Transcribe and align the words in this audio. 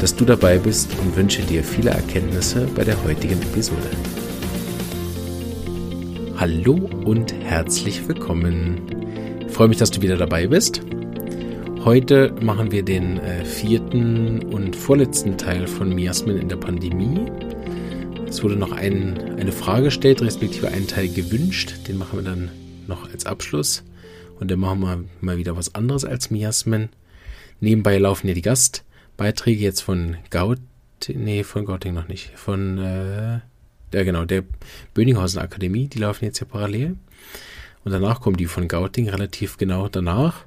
dass 0.00 0.14
du 0.16 0.24
dabei 0.24 0.58
bist 0.58 0.90
und 0.98 1.16
wünsche 1.16 1.42
dir 1.42 1.62
viele 1.64 1.90
Erkenntnisse 1.90 2.66
bei 2.74 2.84
der 2.84 3.02
heutigen 3.04 3.40
Episode. 3.42 3.90
Hallo 6.36 6.90
und 7.04 7.32
herzlich 7.32 8.06
willkommen. 8.08 8.82
Ich 9.46 9.52
freue 9.52 9.68
mich, 9.68 9.78
dass 9.78 9.90
du 9.90 10.02
wieder 10.02 10.16
dabei 10.16 10.46
bist. 10.46 10.82
Heute 11.84 12.34
machen 12.40 12.72
wir 12.72 12.82
den 12.82 13.18
äh, 13.18 13.44
vierten 13.44 14.42
und 14.42 14.74
vorletzten 14.74 15.36
Teil 15.36 15.66
von 15.66 15.94
Miasmen 15.94 16.38
in 16.38 16.48
der 16.48 16.56
Pandemie. 16.56 17.20
Es 18.26 18.42
wurde 18.42 18.56
noch 18.56 18.72
ein, 18.72 19.38
eine 19.38 19.52
Frage 19.52 19.84
gestellt, 19.84 20.22
respektive 20.22 20.68
einen 20.68 20.86
Teil 20.86 21.08
gewünscht. 21.08 21.74
Den 21.86 21.98
machen 21.98 22.18
wir 22.18 22.24
dann 22.24 22.50
noch 22.86 23.10
als 23.12 23.26
Abschluss. 23.26 23.84
Und 24.40 24.50
dann 24.50 24.58
machen 24.58 24.80
wir 24.80 25.04
mal 25.20 25.36
wieder 25.36 25.56
was 25.56 25.74
anderes 25.74 26.04
als 26.04 26.30
Miasmen. 26.30 26.88
Nebenbei 27.60 27.98
laufen 27.98 28.28
ja 28.28 28.34
die 28.34 28.42
Gast- 28.42 28.82
Beiträge 29.16 29.62
jetzt 29.62 29.80
von 29.80 30.16
Gaut, 30.30 30.58
nee, 31.08 31.44
von 31.44 31.64
Gauting 31.64 31.94
noch 31.94 32.08
nicht, 32.08 32.30
von, 32.36 32.78
äh, 32.78 33.40
ja 33.92 34.02
genau, 34.04 34.24
der 34.24 34.44
Böninghausen 34.94 35.40
Akademie, 35.40 35.88
die 35.88 35.98
laufen 35.98 36.24
jetzt 36.24 36.40
ja 36.40 36.46
parallel. 36.46 36.96
Und 37.84 37.92
danach 37.92 38.20
kommen 38.20 38.36
die 38.36 38.46
von 38.46 38.66
Gauting 38.66 39.08
relativ 39.08 39.58
genau 39.58 39.88
danach. 39.88 40.44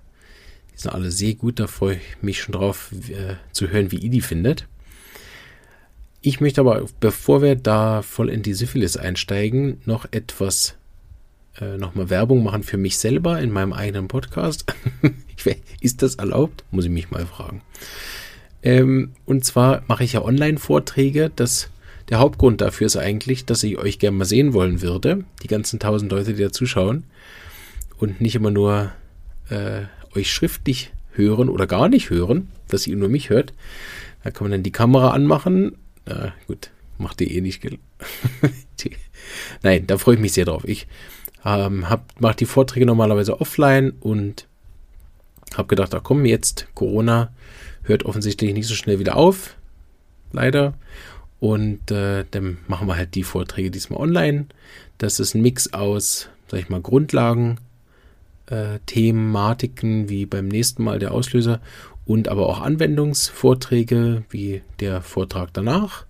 Die 0.73 0.81
sind 0.81 0.91
alle 0.91 1.11
sehr 1.11 1.35
gut, 1.35 1.59
da 1.59 1.67
freue 1.67 1.95
ich 1.95 2.21
mich 2.21 2.41
schon 2.41 2.53
drauf 2.53 2.91
äh, 3.09 3.35
zu 3.51 3.69
hören, 3.69 3.91
wie 3.91 3.97
ihr 3.97 4.09
die 4.09 4.21
findet. 4.21 4.67
Ich 6.21 6.41
möchte 6.41 6.61
aber, 6.61 6.85
bevor 6.99 7.41
wir 7.41 7.55
da 7.55 8.01
voll 8.01 8.29
in 8.29 8.41
die 8.41 8.53
Syphilis 8.53 8.97
einsteigen, 8.97 9.81
noch 9.85 10.07
etwas, 10.11 10.75
äh, 11.61 11.77
nochmal 11.77 12.09
Werbung 12.09 12.43
machen 12.43 12.63
für 12.63 12.77
mich 12.77 12.97
selber 12.97 13.39
in 13.39 13.51
meinem 13.51 13.71
eigenen 13.71 14.07
Podcast. 14.07 14.65
Ist 15.79 16.01
das 16.01 16.15
erlaubt? 16.15 16.65
Muss 16.71 16.85
ich 16.85 16.91
mich 16.91 17.11
mal 17.11 17.25
fragen. 17.25 17.61
Ähm, 18.63 19.11
und 19.25 19.45
zwar 19.45 19.83
mache 19.87 20.03
ich 20.03 20.13
ja 20.13 20.23
Online-Vorträge. 20.23 21.31
Der 22.09 22.19
Hauptgrund 22.19 22.61
dafür 22.61 22.87
ist 22.87 22.97
eigentlich, 22.97 23.45
dass 23.45 23.63
ich 23.63 23.77
euch 23.77 23.99
gerne 23.99 24.17
mal 24.17 24.25
sehen 24.25 24.53
wollen 24.53 24.81
würde. 24.81 25.25
Die 25.43 25.47
ganzen 25.47 25.79
tausend 25.79 26.11
Leute, 26.11 26.33
die 26.33 26.43
da 26.43 26.51
zuschauen. 26.51 27.03
Und 27.97 28.21
nicht 28.21 28.35
immer 28.35 28.51
nur 28.51 28.91
äh, 29.49 29.81
euch 30.15 30.31
schriftlich 30.31 30.91
hören 31.13 31.49
oder 31.49 31.67
gar 31.67 31.89
nicht 31.89 32.09
hören, 32.09 32.49
dass 32.67 32.87
ihr 32.87 32.95
nur 32.95 33.09
mich 33.09 33.29
hört. 33.29 33.53
Da 34.23 34.31
kann 34.31 34.45
man 34.45 34.51
dann 34.51 34.63
die 34.63 34.71
Kamera 34.71 35.11
anmachen. 35.11 35.77
Äh, 36.05 36.29
gut, 36.47 36.71
macht 36.97 37.21
ihr 37.21 37.31
eh 37.31 37.41
nicht. 37.41 37.63
Nein, 39.63 39.87
da 39.87 39.97
freue 39.97 40.15
ich 40.15 40.21
mich 40.21 40.33
sehr 40.33 40.45
drauf. 40.45 40.63
Ich 40.65 40.87
ähm, 41.45 41.85
mache 42.19 42.35
die 42.35 42.45
Vorträge 42.45 42.85
normalerweise 42.85 43.39
offline 43.39 43.93
und 43.99 44.47
habe 45.55 45.67
gedacht, 45.67 45.93
ach 45.95 46.03
komm, 46.03 46.25
jetzt 46.25 46.67
Corona 46.75 47.31
hört 47.87 48.05
offensichtlich 48.05 48.53
nicht 48.53 48.67
so 48.67 48.75
schnell 48.75 48.99
wieder 48.99 49.15
auf, 49.15 49.55
leider. 50.31 50.73
Und 51.39 51.91
äh, 51.91 52.25
dann 52.31 52.57
machen 52.67 52.87
wir 52.87 52.97
halt 52.97 53.15
die 53.15 53.23
Vorträge 53.23 53.71
diesmal 53.71 53.99
online. 53.99 54.47
Das 54.97 55.19
ist 55.19 55.35
ein 55.35 55.41
Mix 55.41 55.73
aus, 55.73 56.29
sag 56.47 56.59
ich 56.59 56.69
mal, 56.69 56.81
Grundlagen, 56.81 57.59
äh, 58.47 58.79
Thematiken 58.85 60.09
wie 60.09 60.25
beim 60.25 60.47
nächsten 60.47 60.83
Mal 60.83 60.99
der 60.99 61.11
Auslöser 61.11 61.61
und 62.05 62.27
aber 62.29 62.47
auch 62.47 62.61
Anwendungsvorträge 62.61 64.23
wie 64.29 64.61
der 64.79 65.01
Vortrag 65.01 65.53
danach 65.53 66.05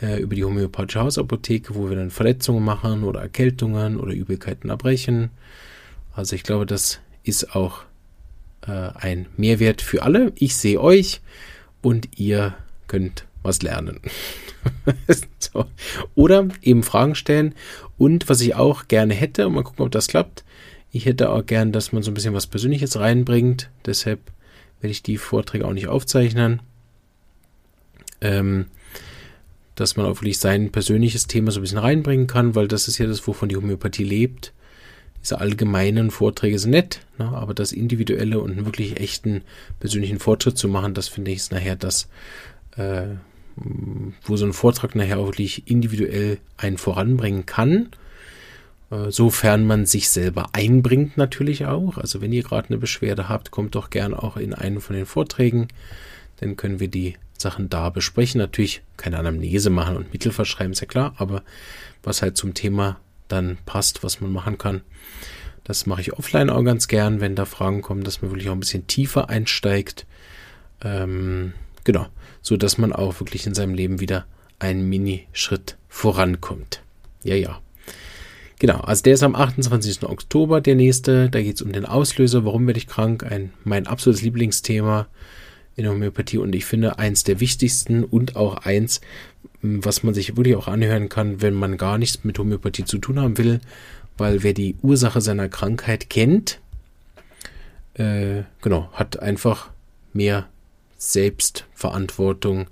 äh, 0.00 0.20
über 0.20 0.34
die 0.34 0.44
homöopathische 0.44 1.00
Hausapotheke, 1.00 1.74
wo 1.74 1.88
wir 1.88 1.96
dann 1.96 2.10
Verletzungen 2.10 2.64
machen 2.64 3.04
oder 3.04 3.20
Erkältungen 3.20 3.98
oder 3.98 4.12
Übelkeiten 4.12 4.70
erbrechen. 4.70 5.30
Also 6.14 6.34
ich 6.34 6.42
glaube, 6.42 6.66
das 6.66 7.00
ist 7.22 7.54
auch 7.54 7.84
äh, 8.66 8.90
ein 8.94 9.26
Mehrwert 9.36 9.82
für 9.82 10.02
alle. 10.02 10.32
Ich 10.36 10.56
sehe 10.56 10.80
euch 10.80 11.20
und 11.82 12.18
ihr 12.18 12.54
könnt 12.86 13.26
was 13.42 13.62
lernen. 13.62 14.00
so. 15.38 15.66
Oder 16.14 16.48
eben 16.62 16.82
Fragen 16.82 17.14
stellen. 17.14 17.54
Und 17.98 18.28
was 18.28 18.40
ich 18.40 18.54
auch 18.54 18.88
gerne 18.88 19.14
hätte, 19.14 19.48
mal 19.48 19.62
gucken, 19.62 19.84
ob 19.84 19.90
das 19.90 20.08
klappt, 20.08 20.44
ich 20.92 21.06
hätte 21.06 21.30
auch 21.30 21.46
gern, 21.46 21.72
dass 21.72 21.92
man 21.92 22.02
so 22.02 22.10
ein 22.10 22.14
bisschen 22.14 22.34
was 22.34 22.46
Persönliches 22.48 22.98
reinbringt. 22.98 23.70
Deshalb 23.86 24.20
werde 24.80 24.90
ich 24.90 25.02
die 25.02 25.18
Vorträge 25.18 25.66
auch 25.66 25.72
nicht 25.72 25.86
aufzeichnen. 25.86 26.60
Ähm, 28.20 28.66
dass 29.76 29.96
man 29.96 30.04
auch 30.04 30.16
wirklich 30.16 30.38
sein 30.38 30.72
persönliches 30.72 31.26
Thema 31.26 31.52
so 31.52 31.60
ein 31.60 31.62
bisschen 31.62 31.78
reinbringen 31.78 32.26
kann, 32.26 32.54
weil 32.54 32.68
das 32.68 32.88
ist 32.88 32.98
ja 32.98 33.06
das, 33.06 33.26
wovon 33.26 33.48
die 33.48 33.56
Homöopathie 33.56 34.04
lebt 34.04 34.52
diese 35.22 35.40
allgemeinen 35.40 36.10
Vorträge 36.10 36.58
sind 36.58 36.70
nett, 36.70 37.00
ne, 37.18 37.28
aber 37.28 37.54
das 37.54 37.72
individuelle 37.72 38.40
und 38.40 38.52
einen 38.52 38.64
wirklich 38.64 38.98
echten 38.98 39.42
persönlichen 39.78 40.18
Fortschritt 40.18 40.56
zu 40.56 40.68
machen, 40.68 40.94
das 40.94 41.08
finde 41.08 41.30
ich 41.30 41.38
ist 41.38 41.52
nachher 41.52 41.76
das, 41.76 42.08
äh, 42.76 43.08
wo 44.24 44.36
so 44.36 44.46
ein 44.46 44.52
Vortrag 44.52 44.94
nachher 44.94 45.18
auch 45.18 45.26
wirklich 45.26 45.70
individuell 45.70 46.38
einen 46.56 46.78
voranbringen 46.78 47.44
kann. 47.44 47.90
Äh, 48.90 49.10
sofern 49.10 49.66
man 49.66 49.86
sich 49.86 50.08
selber 50.08 50.48
einbringt 50.52 51.16
natürlich 51.16 51.66
auch. 51.66 51.98
Also 51.98 52.20
wenn 52.20 52.32
ihr 52.32 52.42
gerade 52.42 52.68
eine 52.68 52.78
Beschwerde 52.78 53.28
habt, 53.28 53.50
kommt 53.50 53.74
doch 53.74 53.90
gern 53.90 54.14
auch 54.14 54.36
in 54.36 54.54
einen 54.54 54.80
von 54.80 54.96
den 54.96 55.06
Vorträgen. 55.06 55.68
Dann 56.38 56.56
können 56.56 56.80
wir 56.80 56.88
die 56.88 57.16
Sachen 57.38 57.68
da 57.68 57.90
besprechen. 57.90 58.38
Natürlich 58.38 58.82
keine 58.96 59.18
Anamnese 59.18 59.70
machen 59.70 59.96
und 59.96 60.12
Mittel 60.12 60.32
verschreiben, 60.32 60.72
ist 60.72 60.80
ja 60.80 60.86
klar, 60.86 61.14
aber 61.18 61.42
was 62.02 62.22
halt 62.22 62.36
zum 62.36 62.54
Thema 62.54 62.98
dann 63.32 63.58
passt, 63.66 64.02
was 64.02 64.20
man 64.20 64.32
machen 64.32 64.58
kann. 64.58 64.82
Das 65.64 65.86
mache 65.86 66.00
ich 66.00 66.14
offline 66.14 66.50
auch 66.50 66.64
ganz 66.64 66.88
gern, 66.88 67.20
wenn 67.20 67.36
da 67.36 67.44
Fragen 67.44 67.82
kommen, 67.82 68.02
dass 68.02 68.22
man 68.22 68.30
wirklich 68.30 68.48
auch 68.48 68.54
ein 68.54 68.60
bisschen 68.60 68.86
tiefer 68.86 69.28
einsteigt. 69.28 70.06
Ähm, 70.82 71.52
genau, 71.84 72.06
so 72.42 72.56
dass 72.56 72.78
man 72.78 72.92
auch 72.92 73.20
wirklich 73.20 73.46
in 73.46 73.54
seinem 73.54 73.74
Leben 73.74 74.00
wieder 74.00 74.26
einen 74.58 74.88
Mini-Schritt 74.88 75.76
vorankommt. 75.88 76.82
Ja, 77.22 77.34
ja. 77.34 77.60
Genau, 78.58 78.80
also 78.80 79.02
der 79.02 79.14
ist 79.14 79.22
am 79.22 79.34
28. 79.34 80.02
Oktober, 80.02 80.60
der 80.60 80.74
nächste. 80.74 81.30
Da 81.30 81.40
geht 81.40 81.56
es 81.56 81.62
um 81.62 81.72
den 81.72 81.86
Auslöser. 81.86 82.44
Warum 82.44 82.66
werde 82.66 82.78
ich 82.78 82.86
krank? 82.86 83.24
Ein, 83.24 83.52
mein 83.64 83.86
absolutes 83.86 84.22
Lieblingsthema 84.22 85.06
in 85.76 85.84
der 85.84 85.92
Homöopathie 85.92 86.38
und 86.38 86.54
ich 86.54 86.66
finde 86.66 86.98
eins 86.98 87.24
der 87.24 87.40
wichtigsten 87.40 88.04
und 88.04 88.36
auch 88.36 88.56
eins, 88.58 89.00
was 89.62 90.02
man 90.02 90.14
sich 90.14 90.36
wirklich 90.36 90.56
auch 90.56 90.68
anhören 90.68 91.08
kann, 91.08 91.42
wenn 91.42 91.54
man 91.54 91.76
gar 91.76 91.98
nichts 91.98 92.24
mit 92.24 92.38
Homöopathie 92.38 92.84
zu 92.84 92.98
tun 92.98 93.20
haben 93.20 93.38
will, 93.38 93.60
weil 94.16 94.42
wer 94.42 94.52
die 94.52 94.76
Ursache 94.82 95.20
seiner 95.20 95.48
Krankheit 95.48 96.10
kennt, 96.10 96.60
äh, 97.94 98.42
genau, 98.62 98.90
hat 98.92 99.18
einfach 99.20 99.70
mehr 100.12 100.48
Selbstverantwortung, 100.96 102.66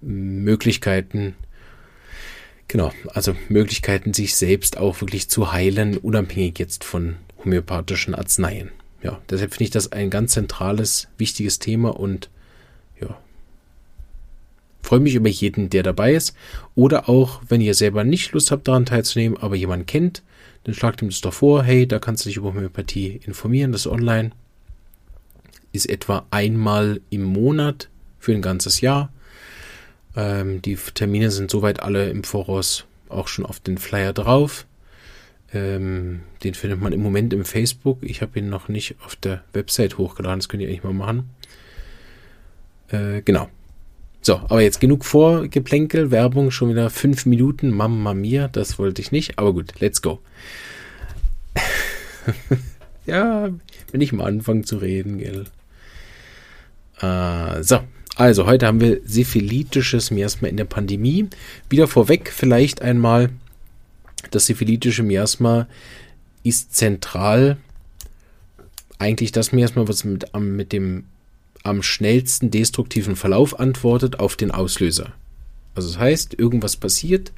Möglichkeiten, 0.00 1.34
genau, 2.68 2.92
also 3.08 3.34
Möglichkeiten, 3.48 4.14
sich 4.14 4.36
selbst 4.36 4.78
auch 4.78 5.00
wirklich 5.00 5.28
zu 5.28 5.52
heilen, 5.52 5.96
unabhängig 5.96 6.58
jetzt 6.58 6.84
von 6.84 7.16
homöopathischen 7.44 8.14
Arzneien. 8.14 8.70
Ja, 9.02 9.20
deshalb 9.30 9.52
finde 9.52 9.64
ich 9.64 9.70
das 9.70 9.92
ein 9.92 10.10
ganz 10.10 10.32
zentrales, 10.32 11.08
wichtiges 11.18 11.58
Thema 11.58 11.98
und 11.98 12.30
freue 14.88 15.00
mich 15.00 15.14
über 15.14 15.28
jeden, 15.28 15.68
der 15.68 15.82
dabei 15.82 16.14
ist. 16.14 16.34
Oder 16.74 17.10
auch, 17.10 17.42
wenn 17.46 17.60
ihr 17.60 17.74
selber 17.74 18.04
nicht 18.04 18.32
Lust 18.32 18.50
habt, 18.50 18.66
daran 18.68 18.86
teilzunehmen, 18.86 19.36
aber 19.36 19.54
jemanden 19.54 19.84
kennt, 19.84 20.22
dann 20.64 20.74
schlagt 20.74 21.02
ihm 21.02 21.10
das 21.10 21.20
doch 21.20 21.34
vor, 21.34 21.62
hey, 21.62 21.86
da 21.86 21.98
kannst 21.98 22.24
du 22.24 22.30
dich 22.30 22.38
über 22.38 22.54
Homöopathie 22.54 23.20
informieren, 23.26 23.70
das 23.70 23.82
ist 23.82 23.92
online. 23.92 24.30
Ist 25.72 25.90
etwa 25.90 26.24
einmal 26.30 27.02
im 27.10 27.22
Monat 27.22 27.90
für 28.18 28.32
ein 28.32 28.40
ganzes 28.40 28.80
Jahr. 28.80 29.12
Ähm, 30.16 30.62
die 30.62 30.76
Termine 30.76 31.30
sind 31.30 31.50
soweit 31.50 31.82
alle 31.82 32.08
im 32.08 32.24
Voraus 32.24 32.86
auch 33.10 33.28
schon 33.28 33.44
auf 33.44 33.60
den 33.60 33.76
Flyer 33.76 34.14
drauf. 34.14 34.66
Ähm, 35.52 36.20
den 36.42 36.54
findet 36.54 36.80
man 36.80 36.94
im 36.94 37.02
Moment 37.02 37.34
im 37.34 37.44
Facebook. 37.44 37.98
Ich 38.00 38.22
habe 38.22 38.38
ihn 38.38 38.48
noch 38.48 38.68
nicht 38.68 38.96
auf 39.04 39.16
der 39.16 39.44
Website 39.52 39.98
hochgeladen. 39.98 40.40
Das 40.40 40.48
könnt 40.48 40.62
ihr 40.62 40.68
eigentlich 40.70 40.84
mal 40.84 40.94
machen. 40.94 41.28
Äh, 42.88 43.20
genau. 43.20 43.50
So, 44.20 44.36
aber 44.36 44.60
jetzt 44.60 44.80
genug 44.80 45.04
Vorgeplänkel, 45.04 46.10
Werbung, 46.10 46.50
schon 46.50 46.70
wieder 46.70 46.90
fünf 46.90 47.24
Minuten. 47.24 47.70
Mamma 47.70 48.14
mia, 48.14 48.48
das 48.48 48.78
wollte 48.78 49.00
ich 49.00 49.12
nicht. 49.12 49.38
Aber 49.38 49.52
gut, 49.52 49.80
let's 49.80 50.02
go. 50.02 50.20
ja, 53.06 53.48
wenn 53.90 54.00
ich 54.00 54.12
mal 54.12 54.26
anfange 54.26 54.62
zu 54.62 54.78
reden, 54.78 55.18
gell. 55.18 55.44
Äh, 57.00 57.62
so, 57.62 57.80
Also, 58.16 58.46
heute 58.46 58.66
haben 58.66 58.80
wir 58.80 59.00
syphilitisches 59.04 60.10
Miasma 60.10 60.48
in 60.48 60.56
der 60.56 60.64
Pandemie. 60.64 61.28
Wieder 61.70 61.86
vorweg 61.86 62.32
vielleicht 62.32 62.82
einmal, 62.82 63.30
das 64.32 64.46
syphilitische 64.46 65.04
Miasma 65.04 65.68
ist 66.42 66.74
zentral 66.74 67.56
eigentlich 68.98 69.32
das 69.32 69.52
Miasma, 69.52 69.86
was 69.86 70.04
mit, 70.04 70.36
mit 70.36 70.72
dem 70.72 71.04
am 71.68 71.82
schnellsten 71.82 72.50
destruktiven 72.50 73.16
Verlauf 73.16 73.58
antwortet 73.58 74.18
auf 74.18 74.36
den 74.36 74.50
Auslöser. 74.50 75.12
Also 75.74 75.88
das 75.88 75.98
heißt, 75.98 76.34
irgendwas 76.38 76.76
passiert 76.76 77.32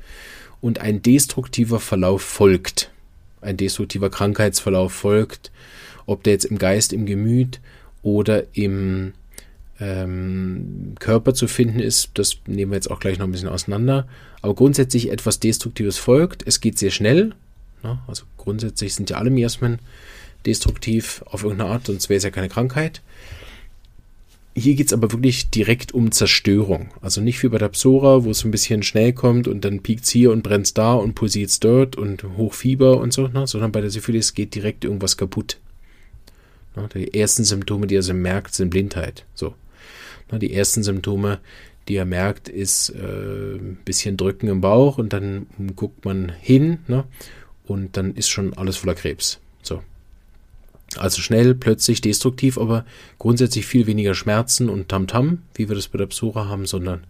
und 0.61 0.81
ein 0.81 1.03
destruktiver 1.03 1.81
Verlauf 1.81 2.23
folgt. 2.23 2.91
Ein 3.41 3.57
destruktiver 3.57 4.11
Krankheitsverlauf 4.11 4.93
folgt, 4.93 5.51
ob 6.07 6.23
der 6.23 6.35
jetzt 6.35 6.45
im 6.45 6.59
Geist, 6.59 6.93
im 6.93 7.07
Gemüt 7.07 7.61
oder 8.03 8.45
im 8.55 9.13
ähm, 9.81 10.95
Körper 10.99 11.35
zu 11.35 11.49
finden 11.49 11.81
ist, 11.81 12.11
das 12.15 12.37
nehmen 12.47 12.73
wir 12.73 12.77
jetzt 12.77 12.91
auch 12.91 13.01
gleich 13.01 13.19
noch 13.19 13.27
ein 13.27 13.33
bisschen 13.33 13.49
auseinander. 13.49 14.07
Aber 14.43 14.55
grundsätzlich 14.55 15.11
etwas 15.11 15.41
Destruktives 15.41 15.99
folgt. 15.99 16.47
Es 16.47 16.61
geht 16.61 16.79
sehr 16.79 16.91
schnell. 16.91 17.35
Ne? 17.83 17.99
Also 18.07 18.25
grundsätzlich 18.37 18.95
sind 18.95 19.11
ja 19.11 19.17
alle 19.17 19.31
Miasmen 19.31 19.79
destruktiv 20.47 21.23
auf 21.27 21.43
irgendeine 21.43 21.71
Art, 21.71 21.87
sonst 21.87 22.09
wäre 22.09 22.19
es 22.19 22.25
ja 22.25 22.31
keine 22.31 22.49
Krankheit. 22.49 23.03
Hier 24.61 24.75
geht 24.75 24.89
es 24.89 24.93
aber 24.93 25.11
wirklich 25.11 25.49
direkt 25.49 25.93
um 25.93 26.13
Zerstörung. 26.13 26.91
Also 27.01 27.23
nicht 27.23 27.43
wie 27.43 27.49
bei 27.49 27.57
der 27.57 27.71
Psora, 27.71 28.25
wo 28.25 28.31
es 28.31 28.45
ein 28.45 28.51
bisschen 28.51 28.83
schnell 28.83 29.15
kommt 29.15 29.49
und 29.49 29.65
dann 29.65 29.81
piekt 29.81 30.05
es 30.05 30.11
hier 30.11 30.31
und 30.33 30.43
brennt 30.43 30.77
da 30.77 30.93
und 30.93 31.15
pulsiert 31.15 31.49
es 31.49 31.61
dort 31.61 31.97
und 31.97 32.23
Hochfieber 32.37 32.99
und 32.99 33.11
so, 33.11 33.27
ne? 33.29 33.47
sondern 33.47 33.73
bei 33.73 33.81
der 33.81 33.89
Syphilis 33.89 34.35
geht 34.35 34.55
direkt 34.55 34.85
irgendwas 34.85 35.17
kaputt. 35.17 35.59
Ne? 36.77 36.91
Die 36.95 37.15
ersten 37.15 37.45
Symptome, 37.45 37.87
die 37.87 37.97
er 37.97 38.03
so 38.03 38.13
merkt, 38.13 38.55
sind 38.55 38.69
Blindheit. 38.69 39.25
So. 39.35 39.55
Die 40.31 40.53
ersten 40.53 40.83
Symptome, 40.83 41.39
die 41.89 41.97
er 41.97 42.05
merkt, 42.05 42.51
ist 42.51 42.91
äh, 42.91 43.55
ein 43.55 43.79
bisschen 43.87 44.19
Drücken 44.19 44.49
im 44.49 44.61
Bauch 44.61 44.99
und 44.99 45.15
dann 45.15 45.47
guckt 45.75 46.05
man 46.05 46.33
hin 46.39 46.81
ne? 46.87 47.05
und 47.65 47.97
dann 47.97 48.15
ist 48.15 48.29
schon 48.29 48.53
alles 48.53 48.77
voller 48.77 48.95
Krebs. 48.95 49.41
So. 49.63 49.83
Also 50.97 51.23
schnell, 51.23 51.55
plötzlich, 51.55 52.01
destruktiv, 52.01 52.59
aber 52.59 52.85
grundsätzlich 53.19 53.67
viel 53.67 53.87
weniger 53.87 54.15
Schmerzen 54.15 54.69
und 54.69 54.89
Tamtam, 54.89 55.27
-Tam, 55.27 55.39
wie 55.55 55.69
wir 55.69 55.77
das 55.77 55.89
bei 55.89 55.99
der 55.99 56.07
Psora 56.07 56.49
haben, 56.49 56.67
sondern 56.67 57.05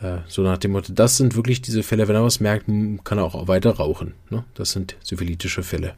äh, 0.00 0.18
so 0.28 0.42
nach 0.42 0.58
dem 0.58 0.72
Motto, 0.72 0.92
das 0.92 1.16
sind 1.16 1.34
wirklich 1.34 1.60
diese 1.60 1.82
Fälle, 1.82 2.06
wenn 2.08 2.16
er 2.16 2.24
was 2.24 2.40
merkt, 2.40 2.66
kann 3.04 3.18
er 3.18 3.24
auch 3.24 3.48
weiter 3.48 3.70
rauchen. 3.70 4.14
Ne? 4.30 4.44
Das 4.54 4.72
sind 4.72 4.96
syphilitische 5.02 5.62
Fälle. 5.62 5.94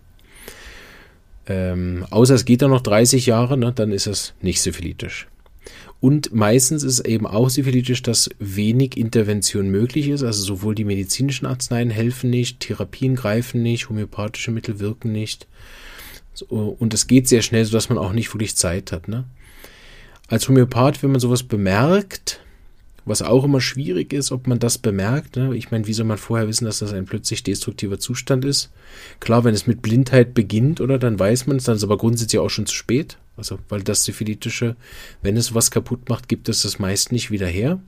Ähm, 1.47 2.05
außer 2.11 2.35
es 2.35 2.45
geht 2.45 2.63
dann 2.63 2.71
noch 2.71 2.81
30 2.81 3.27
Jahre, 3.27 3.57
ne? 3.57 3.73
dann 3.73 3.93
ist 3.93 4.07
es 4.07 4.35
nicht 4.41 4.61
syphilitisch. 4.61 5.29
Und 6.01 6.35
meistens 6.35 6.83
ist 6.83 7.01
es 7.01 7.05
eben 7.05 7.27
auch 7.27 7.49
syphilitisch, 7.49 8.03
dass 8.03 8.29
wenig 8.39 8.97
Intervention 8.97 9.71
möglich 9.71 10.09
ist. 10.09 10.23
Also 10.23 10.43
sowohl 10.43 10.75
die 10.75 10.85
medizinischen 10.85 11.47
Arzneien 11.47 11.91
helfen 11.91 12.31
nicht, 12.31 12.61
Therapien 12.61 13.17
greifen 13.17 13.63
nicht, 13.63 13.89
homöopathische 13.89 14.51
Mittel 14.51 14.79
wirken 14.79 15.13
nicht. 15.13 15.47
Und 16.43 16.95
es 16.95 17.07
geht 17.07 17.29
sehr 17.29 17.43
schnell, 17.43 17.65
sodass 17.65 17.89
man 17.89 17.99
auch 17.99 18.13
nicht 18.13 18.33
wirklich 18.35 18.57
Zeit 18.57 18.93
hat. 18.93 19.09
Ne? 19.09 19.25
Als 20.29 20.49
Homöopath, 20.49 21.03
wenn 21.03 21.13
man 21.13 21.21
sowas 21.21 21.43
bemerkt, 21.43 22.41
was 23.07 23.23
auch 23.23 23.45
immer 23.45 23.61
schwierig 23.61 24.13
ist, 24.13 24.33
ob 24.33 24.49
man 24.49 24.59
das 24.59 24.79
bemerkt. 24.79 25.37
Ne? 25.37 25.57
Ich 25.57 25.71
meine, 25.71 25.87
wie 25.87 25.93
soll 25.93 26.07
man 26.07 26.19
vorher 26.19 26.49
wissen, 26.49 26.65
dass 26.65 26.81
das 26.81 26.93
ein 26.93 27.07
plötzlich 27.07 27.45
destruktiver 27.45 28.01
Zustand 28.01 28.45
ist? 28.45 28.71
Klar, 29.21 29.45
wenn 29.45 29.55
es 29.55 29.69
mit 29.69 29.81
Blindheit 29.81 30.35
beginnt, 30.35 30.81
oder 30.81 30.99
dann 30.99 31.19
weiß 31.19 31.47
man 31.47 31.59
es, 31.59 31.65
dann 31.65 31.77
ist 31.77 31.85
aber 31.85 31.99
grundsätzlich 31.99 32.41
auch 32.41 32.51
schon 32.51 32.67
zu 32.67 32.75
spät. 32.75 33.17
Also, 33.37 33.59
weil 33.69 33.83
das 33.83 34.05
syphilitische, 34.05 34.77
wenn 35.23 35.37
es 35.37 35.55
was 35.55 35.71
kaputt 35.71 36.09
macht, 36.09 36.29
gibt 36.29 36.49
es 36.49 36.63
das 36.63 36.79
meist 36.79 37.13
nicht 37.13 37.31
wieder 37.31 37.47
her. 37.47 37.81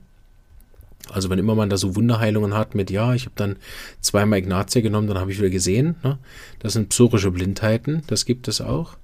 Also 1.11 1.29
wenn 1.29 1.39
immer 1.39 1.55
man 1.55 1.69
da 1.69 1.77
so 1.77 1.95
Wunderheilungen 1.95 2.53
hat 2.53 2.75
mit, 2.75 2.91
ja, 2.91 3.13
ich 3.13 3.25
habe 3.25 3.35
dann 3.35 3.55
zweimal 4.01 4.39
Ignatia 4.39 4.81
genommen, 4.81 5.07
dann 5.07 5.17
habe 5.17 5.31
ich 5.31 5.39
wieder 5.39 5.49
gesehen. 5.49 5.95
Ne? 6.03 6.19
Das 6.59 6.73
sind 6.73 6.89
psorische 6.89 7.31
Blindheiten, 7.31 8.03
das 8.07 8.25
gibt 8.25 8.47
es 8.47 8.61
auch. 8.61 8.97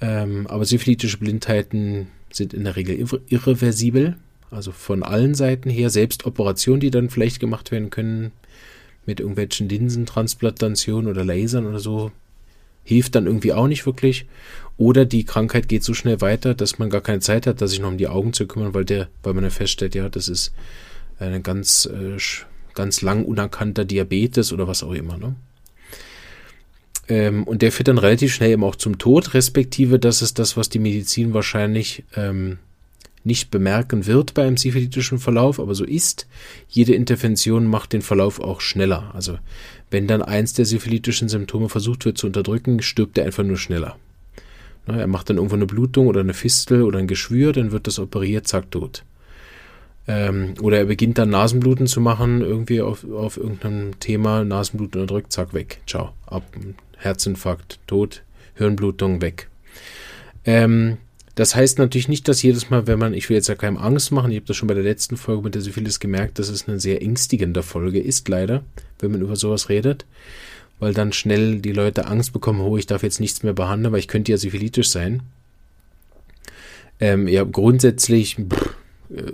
Ähm, 0.00 0.46
aber 0.48 0.64
syphilitische 0.64 1.18
Blindheiten 1.18 2.08
sind 2.30 2.52
in 2.52 2.64
der 2.64 2.76
Regel 2.76 3.06
irreversibel, 3.28 4.16
also 4.50 4.72
von 4.72 5.02
allen 5.02 5.34
Seiten 5.34 5.70
her. 5.70 5.90
Selbst 5.90 6.26
Operationen, 6.26 6.80
die 6.80 6.90
dann 6.90 7.10
vielleicht 7.10 7.40
gemacht 7.40 7.70
werden 7.70 7.90
können 7.90 8.32
mit 9.06 9.20
irgendwelchen 9.20 9.68
Linsentransplantationen 9.68 11.08
oder 11.08 11.24
Lasern 11.24 11.66
oder 11.66 11.80
so, 11.80 12.10
hilft 12.82 13.14
dann 13.14 13.26
irgendwie 13.26 13.52
auch 13.52 13.68
nicht 13.68 13.86
wirklich. 13.86 14.26
Oder 14.76 15.04
die 15.04 15.24
Krankheit 15.24 15.68
geht 15.68 15.84
so 15.84 15.94
schnell 15.94 16.20
weiter, 16.20 16.54
dass 16.54 16.78
man 16.78 16.90
gar 16.90 17.00
keine 17.00 17.20
Zeit 17.20 17.46
hat, 17.46 17.60
sich 17.60 17.80
noch 17.80 17.88
um 17.88 17.98
die 17.98 18.08
Augen 18.08 18.32
zu 18.32 18.46
kümmern, 18.46 18.74
weil 18.74 18.84
der, 18.84 19.08
weil 19.22 19.34
man 19.34 19.44
ja 19.44 19.50
feststellt, 19.50 19.94
ja, 19.94 20.08
das 20.08 20.28
ist 20.28 20.52
ein 21.18 21.42
ganz, 21.42 21.86
äh, 21.86 22.16
ganz 22.74 23.00
lang 23.02 23.24
unerkannter 23.24 23.84
Diabetes 23.84 24.52
oder 24.52 24.66
was 24.66 24.82
auch 24.82 24.92
immer. 24.92 25.16
Ne? 25.16 25.36
Ähm, 27.08 27.44
und 27.44 27.62
der 27.62 27.70
führt 27.70 27.88
dann 27.88 27.98
relativ 27.98 28.34
schnell 28.34 28.50
eben 28.50 28.64
auch 28.64 28.76
zum 28.76 28.98
Tod, 28.98 29.34
respektive 29.34 29.98
das 29.98 30.22
ist 30.22 30.38
das, 30.38 30.56
was 30.56 30.68
die 30.70 30.80
Medizin 30.80 31.34
wahrscheinlich 31.34 32.02
ähm, 32.16 32.58
nicht 33.24 33.50
bemerken 33.50 34.06
wird 34.06 34.34
bei 34.34 34.46
einem 34.46 34.56
syphilitischen 34.56 35.18
Verlauf, 35.18 35.58
aber 35.58 35.74
so 35.74 35.84
ist. 35.84 36.26
Jede 36.68 36.94
Intervention 36.94 37.66
macht 37.66 37.92
den 37.92 38.02
Verlauf 38.02 38.40
auch 38.40 38.60
schneller. 38.60 39.14
Also 39.14 39.38
wenn 39.90 40.06
dann 40.06 40.22
eins 40.22 40.52
der 40.52 40.66
syphilitischen 40.66 41.28
Symptome 41.28 41.68
versucht 41.68 42.04
wird 42.04 42.18
zu 42.18 42.26
unterdrücken, 42.26 42.82
stirbt 42.82 43.16
er 43.16 43.24
einfach 43.24 43.44
nur 43.44 43.56
schneller. 43.56 43.96
Er 44.86 45.06
macht 45.06 45.30
dann 45.30 45.36
irgendwo 45.36 45.56
eine 45.56 45.66
Blutung 45.66 46.06
oder 46.06 46.20
eine 46.20 46.34
Fistel 46.34 46.82
oder 46.82 46.98
ein 46.98 47.06
Geschwür, 47.06 47.52
dann 47.52 47.72
wird 47.72 47.86
das 47.86 47.98
operiert, 47.98 48.46
zack, 48.46 48.70
tot. 48.70 49.04
Ähm, 50.06 50.54
oder 50.60 50.78
er 50.78 50.84
beginnt 50.84 51.16
dann 51.16 51.30
Nasenbluten 51.30 51.86
zu 51.86 52.00
machen, 52.00 52.42
irgendwie 52.42 52.82
auf, 52.82 53.10
auf 53.10 53.38
irgendeinem 53.38 53.98
Thema, 54.00 54.44
Nasenbluten 54.44 55.00
unterdrückt, 55.00 55.32
zack, 55.32 55.54
weg. 55.54 55.80
Ciao. 55.86 56.12
Ab, 56.26 56.44
Herzinfarkt, 56.98 57.78
tot, 57.86 58.22
Hirnblutung, 58.54 59.22
weg. 59.22 59.48
Ähm, 60.44 60.98
das 61.34 61.56
heißt 61.56 61.78
natürlich 61.78 62.08
nicht, 62.08 62.28
dass 62.28 62.42
jedes 62.42 62.70
Mal, 62.70 62.86
wenn 62.86 62.98
man, 62.98 63.14
ich 63.14 63.28
will 63.28 63.36
jetzt 63.36 63.48
ja 63.48 63.54
keinem 63.54 63.78
Angst 63.78 64.12
machen, 64.12 64.30
ich 64.30 64.36
habe 64.36 64.46
das 64.46 64.56
schon 64.56 64.68
bei 64.68 64.74
der 64.74 64.84
letzten 64.84 65.16
Folge 65.16 65.42
mit 65.42 65.54
der 65.54 65.62
Syphilis 65.62 65.98
gemerkt, 65.98 66.38
dass 66.38 66.48
es 66.48 66.68
eine 66.68 66.78
sehr 66.78 67.02
ängstigende 67.02 67.62
Folge 67.62 68.00
ist, 68.00 68.28
leider, 68.28 68.62
wenn 69.00 69.10
man 69.10 69.22
über 69.22 69.34
sowas 69.34 69.70
redet 69.70 70.04
weil 70.80 70.94
dann 70.94 71.12
schnell 71.12 71.60
die 71.60 71.72
Leute 71.72 72.06
Angst 72.06 72.32
bekommen, 72.32 72.60
oh, 72.60 72.76
ich 72.76 72.86
darf 72.86 73.02
jetzt 73.02 73.20
nichts 73.20 73.42
mehr 73.42 73.52
behandeln, 73.52 73.92
weil 73.92 74.00
ich 74.00 74.08
könnte 74.08 74.32
ja 74.32 74.38
syphilitisch 74.38 74.88
sein. 74.88 75.22
Ähm, 77.00 77.28
ja, 77.28 77.44
grundsätzlich 77.44 78.36
pff, 78.36 78.74
äh, 79.14 79.32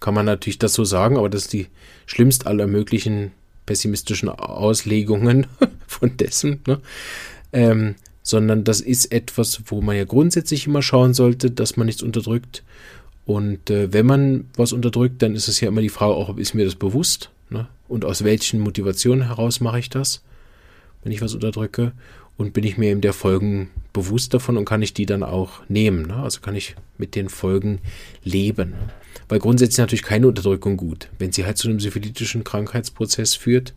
kann 0.00 0.14
man 0.14 0.26
natürlich 0.26 0.58
das 0.58 0.74
so 0.74 0.84
sagen, 0.84 1.16
aber 1.16 1.28
das 1.28 1.42
ist 1.42 1.52
die 1.52 1.68
schlimmste 2.06 2.46
aller 2.46 2.66
möglichen 2.66 3.32
pessimistischen 3.66 4.28
Auslegungen 4.28 5.46
von 5.86 6.16
dessen, 6.16 6.60
ne? 6.66 6.80
ähm, 7.52 7.94
sondern 8.22 8.64
das 8.64 8.80
ist 8.80 9.12
etwas, 9.12 9.62
wo 9.66 9.80
man 9.80 9.96
ja 9.96 10.04
grundsätzlich 10.04 10.66
immer 10.66 10.82
schauen 10.82 11.14
sollte, 11.14 11.50
dass 11.50 11.76
man 11.76 11.86
nichts 11.86 12.02
unterdrückt. 12.02 12.62
Und 13.24 13.70
äh, 13.70 13.92
wenn 13.92 14.06
man 14.06 14.48
was 14.56 14.72
unterdrückt, 14.72 15.22
dann 15.22 15.34
ist 15.34 15.48
es 15.48 15.60
ja 15.60 15.68
immer 15.68 15.80
die 15.80 15.88
Frage, 15.88 16.14
auch 16.14 16.36
ist 16.36 16.54
mir 16.54 16.64
das 16.64 16.74
bewusst? 16.74 17.30
Ne? 17.50 17.68
Und 17.88 18.04
aus 18.04 18.24
welchen 18.24 18.60
Motivationen 18.60 19.26
heraus 19.26 19.60
mache 19.60 19.78
ich 19.78 19.90
das? 19.90 20.22
Wenn 21.02 21.12
ich 21.12 21.22
was 21.22 21.34
unterdrücke. 21.34 21.92
Und 22.38 22.54
bin 22.54 22.64
ich 22.64 22.78
mir 22.78 22.90
eben 22.90 23.02
der 23.02 23.12
Folgen 23.12 23.70
bewusst 23.92 24.32
davon 24.32 24.56
und 24.56 24.64
kann 24.64 24.82
ich 24.82 24.94
die 24.94 25.06
dann 25.06 25.22
auch 25.22 25.60
nehmen. 25.68 26.06
Ne? 26.06 26.16
Also 26.16 26.40
kann 26.40 26.56
ich 26.56 26.74
mit 26.96 27.14
den 27.14 27.28
Folgen 27.28 27.80
leben. 28.24 28.74
Weil 29.28 29.38
grundsätzlich 29.38 29.78
natürlich 29.78 30.02
keine 30.02 30.28
Unterdrückung 30.28 30.76
gut. 30.76 31.08
Wenn 31.18 31.30
sie 31.30 31.44
halt 31.44 31.58
zu 31.58 31.68
einem 31.68 31.78
syphilitischen 31.78 32.42
Krankheitsprozess 32.42 33.34
führt, 33.34 33.74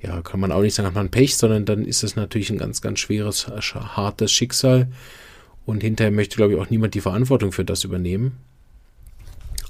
ja, 0.00 0.20
kann 0.22 0.40
man 0.40 0.50
auch 0.50 0.62
nicht 0.62 0.74
sagen, 0.74 0.88
hat 0.88 0.94
man 0.94 1.10
Pech, 1.10 1.36
sondern 1.36 1.64
dann 1.64 1.84
ist 1.84 2.02
es 2.02 2.16
natürlich 2.16 2.50
ein 2.50 2.58
ganz, 2.58 2.80
ganz 2.80 2.98
schweres, 2.98 3.46
hartes 3.46 4.32
Schicksal. 4.32 4.88
Und 5.64 5.82
hinterher 5.82 6.10
möchte, 6.10 6.36
glaube 6.36 6.54
ich, 6.54 6.58
auch 6.58 6.70
niemand 6.70 6.94
die 6.94 7.00
Verantwortung 7.00 7.52
für 7.52 7.64
das 7.64 7.84
übernehmen. 7.84 8.32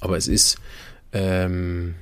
Aber 0.01 0.17
es 0.17 0.27
ist 0.27 0.59
ähm, 1.13 1.95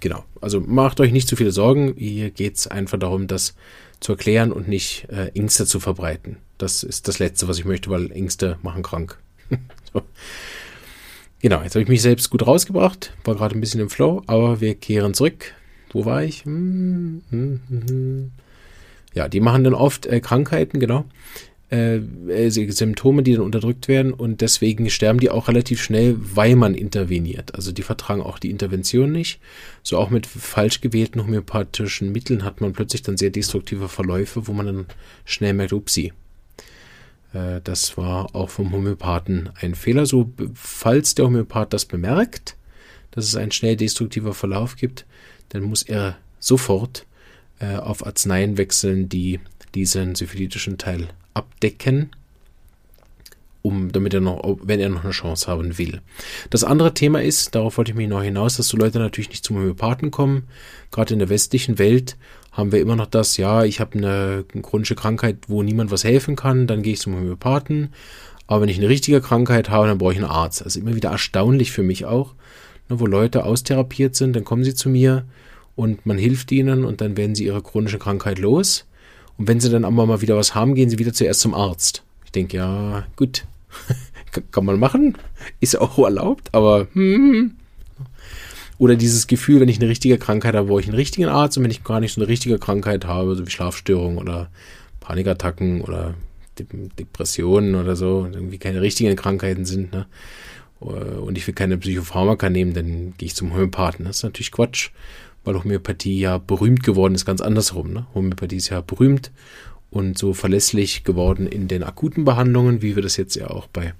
genau, 0.00 0.24
also 0.40 0.60
macht 0.60 1.00
euch 1.00 1.12
nicht 1.12 1.28
zu 1.28 1.36
viele 1.36 1.52
Sorgen. 1.52 1.94
Hier 1.96 2.30
geht 2.30 2.56
es 2.56 2.66
einfach 2.66 2.98
darum, 2.98 3.26
das 3.26 3.54
zu 4.00 4.12
erklären 4.12 4.52
und 4.52 4.68
nicht 4.68 5.06
äh, 5.10 5.28
Ängste 5.34 5.66
zu 5.66 5.80
verbreiten. 5.80 6.38
Das 6.58 6.82
ist 6.82 7.08
das 7.08 7.18
Letzte, 7.18 7.48
was 7.48 7.58
ich 7.58 7.64
möchte, 7.64 7.90
weil 7.90 8.10
Ängste 8.12 8.58
machen 8.62 8.82
krank. 8.82 9.18
so. 9.92 10.02
Genau, 11.40 11.62
jetzt 11.62 11.74
habe 11.74 11.82
ich 11.82 11.88
mich 11.88 12.02
selbst 12.02 12.30
gut 12.30 12.46
rausgebracht, 12.46 13.14
war 13.24 13.34
gerade 13.34 13.54
ein 13.54 13.60
bisschen 13.60 13.80
im 13.80 13.90
Flow, 13.90 14.22
aber 14.26 14.60
wir 14.60 14.74
kehren 14.74 15.14
zurück. 15.14 15.52
Wo 15.92 16.04
war 16.04 16.24
ich? 16.24 16.44
Hm, 16.44 17.22
hm, 17.30 17.60
hm, 17.68 18.32
ja, 19.12 19.28
die 19.28 19.40
machen 19.40 19.62
dann 19.62 19.74
oft 19.74 20.06
äh, 20.06 20.20
Krankheiten, 20.20 20.80
genau 20.80 21.04
äh, 21.74 21.96
äh 22.28 22.50
Symptome, 22.50 23.22
die 23.22 23.32
dann 23.32 23.42
unterdrückt 23.42 23.88
werden 23.88 24.12
und 24.12 24.40
deswegen 24.40 24.88
sterben 24.90 25.18
die 25.18 25.30
auch 25.30 25.48
relativ 25.48 25.82
schnell, 25.82 26.16
weil 26.18 26.56
man 26.56 26.74
interveniert. 26.74 27.54
Also 27.54 27.72
die 27.72 27.82
vertragen 27.82 28.22
auch 28.22 28.38
die 28.38 28.50
Intervention 28.50 29.10
nicht. 29.12 29.40
So 29.82 29.98
auch 29.98 30.10
mit 30.10 30.26
falsch 30.26 30.80
gewählten 30.80 31.22
homöopathischen 31.22 32.12
Mitteln 32.12 32.44
hat 32.44 32.60
man 32.60 32.72
plötzlich 32.72 33.02
dann 33.02 33.16
sehr 33.16 33.30
destruktive 33.30 33.88
Verläufe, 33.88 34.46
wo 34.46 34.52
man 34.52 34.66
dann 34.66 34.86
schnell 35.24 35.54
merkt, 35.54 35.72
upsie, 35.72 36.12
Äh, 37.32 37.60
das 37.64 37.96
war 37.96 38.34
auch 38.34 38.50
vom 38.50 38.70
Homöopathen 38.72 39.50
ein 39.60 39.74
Fehler. 39.74 40.06
So, 40.06 40.32
falls 40.54 41.14
der 41.14 41.26
Homöopath 41.26 41.72
das 41.72 41.84
bemerkt, 41.84 42.56
dass 43.10 43.26
es 43.26 43.36
einen 43.36 43.52
schnell 43.52 43.76
destruktiver 43.76 44.34
Verlauf 44.34 44.76
gibt, 44.76 45.04
dann 45.48 45.62
muss 45.62 45.82
er 45.82 46.16
sofort 46.38 47.06
äh, 47.58 47.76
auf 47.76 48.06
Arzneien 48.06 48.56
wechseln, 48.58 49.08
die 49.08 49.40
diesen 49.74 50.14
syphilitischen 50.14 50.78
Teil 50.78 51.08
abdecken 51.34 52.10
um, 53.64 53.90
damit 53.90 54.12
er 54.12 54.20
noch, 54.20 54.58
wenn 54.62 54.78
er 54.78 54.90
noch 54.90 55.04
eine 55.04 55.12
Chance 55.12 55.46
haben 55.50 55.78
will. 55.78 56.02
Das 56.50 56.64
andere 56.64 56.92
Thema 56.92 57.22
ist, 57.22 57.54
darauf 57.54 57.78
wollte 57.78 57.92
ich 57.92 57.96
mich 57.96 58.08
noch 58.08 58.22
hinaus, 58.22 58.58
dass 58.58 58.68
so 58.68 58.76
Leute 58.76 58.98
natürlich 58.98 59.30
nicht 59.30 59.42
zum 59.42 59.56
Homöopathen 59.56 60.10
kommen. 60.10 60.44
Gerade 60.90 61.14
in 61.14 61.18
der 61.18 61.30
westlichen 61.30 61.78
Welt 61.78 62.18
haben 62.52 62.72
wir 62.72 62.80
immer 62.80 62.94
noch 62.94 63.06
das, 63.06 63.38
ja, 63.38 63.64
ich 63.64 63.80
habe 63.80 63.96
eine, 63.96 64.44
chronische 64.60 64.94
Krankheit, 64.94 65.38
wo 65.48 65.62
niemand 65.62 65.90
was 65.90 66.04
helfen 66.04 66.36
kann, 66.36 66.66
dann 66.66 66.82
gehe 66.82 66.92
ich 66.92 67.00
zum 67.00 67.16
Homöopathen. 67.16 67.94
Aber 68.46 68.60
wenn 68.60 68.68
ich 68.68 68.76
eine 68.76 68.90
richtige 68.90 69.22
Krankheit 69.22 69.70
habe, 69.70 69.86
dann 69.88 69.96
brauche 69.96 70.12
ich 70.12 70.18
einen 70.18 70.28
Arzt. 70.28 70.62
Also 70.62 70.78
immer 70.78 70.94
wieder 70.94 71.10
erstaunlich 71.10 71.72
für 71.72 71.82
mich 71.82 72.04
auch, 72.04 72.34
ne, 72.90 73.00
wo 73.00 73.06
Leute 73.06 73.46
austherapiert 73.46 74.14
sind, 74.14 74.36
dann 74.36 74.44
kommen 74.44 74.64
sie 74.64 74.74
zu 74.74 74.90
mir 74.90 75.24
und 75.74 76.04
man 76.04 76.18
hilft 76.18 76.52
ihnen 76.52 76.84
und 76.84 77.00
dann 77.00 77.16
werden 77.16 77.34
sie 77.34 77.46
ihre 77.46 77.62
chronische 77.62 77.98
Krankheit 77.98 78.38
los. 78.38 78.84
Und 79.38 79.48
wenn 79.48 79.60
sie 79.60 79.70
dann 79.70 79.84
aber 79.84 80.06
mal 80.06 80.20
wieder 80.20 80.36
was 80.36 80.54
haben, 80.54 80.74
gehen 80.74 80.90
sie 80.90 80.98
wieder 80.98 81.12
zuerst 81.12 81.40
zum 81.40 81.54
Arzt. 81.54 82.02
Ich 82.24 82.32
denke, 82.32 82.56
ja, 82.56 83.06
gut, 83.16 83.44
kann 84.50 84.64
man 84.64 84.78
machen, 84.78 85.16
ist 85.60 85.78
auch 85.78 85.98
erlaubt, 85.98 86.48
aber 86.52 86.88
hm. 86.92 87.56
Oder 88.78 88.96
dieses 88.96 89.26
Gefühl, 89.26 89.60
wenn 89.60 89.68
ich 89.68 89.78
eine 89.80 89.88
richtige 89.88 90.18
Krankheit 90.18 90.54
habe, 90.54 90.68
wo 90.68 90.78
ich 90.78 90.86
einen 90.86 90.96
richtigen 90.96 91.28
Arzt 91.28 91.56
und 91.56 91.64
wenn 91.64 91.70
ich 91.70 91.84
gar 91.84 92.00
nicht 92.00 92.12
so 92.12 92.20
eine 92.20 92.28
richtige 92.28 92.58
Krankheit 92.58 93.04
habe, 93.04 93.36
so 93.36 93.46
wie 93.46 93.50
Schlafstörungen 93.50 94.18
oder 94.18 94.50
Panikattacken 95.00 95.80
oder 95.80 96.14
Depressionen 96.58 97.76
oder 97.76 97.94
so, 97.94 98.28
irgendwie 98.32 98.58
keine 98.58 98.80
richtigen 98.80 99.14
Krankheiten 99.16 99.64
sind, 99.64 99.92
ne? 99.92 100.06
Und 100.80 101.38
ich 101.38 101.46
will 101.46 101.54
keine 101.54 101.78
Psychopharmaka 101.78 102.50
nehmen, 102.50 102.74
dann 102.74 103.14
gehe 103.16 103.26
ich 103.26 103.34
zum 103.34 103.54
Homöopathen. 103.54 104.04
Das 104.04 104.18
ist 104.18 104.22
natürlich 104.22 104.52
Quatsch, 104.52 104.90
weil 105.44 105.54
Homöopathie 105.54 106.18
ja 106.18 106.38
berühmt 106.38 106.82
geworden 106.82 107.14
ist, 107.14 107.24
ganz 107.24 107.40
andersrum. 107.40 107.92
Ne? 107.92 108.06
Homöopathie 108.14 108.56
ist 108.56 108.70
ja 108.70 108.80
berühmt 108.80 109.30
und 109.90 110.18
so 110.18 110.32
verlässlich 110.32 111.04
geworden 111.04 111.46
in 111.46 111.68
den 111.68 111.82
akuten 111.82 112.24
Behandlungen, 112.24 112.82
wie 112.82 112.96
wir 112.96 113.02
das 113.02 113.16
jetzt 113.16 113.36
ja 113.36 113.48
auch 113.50 113.68
bei 113.68 113.94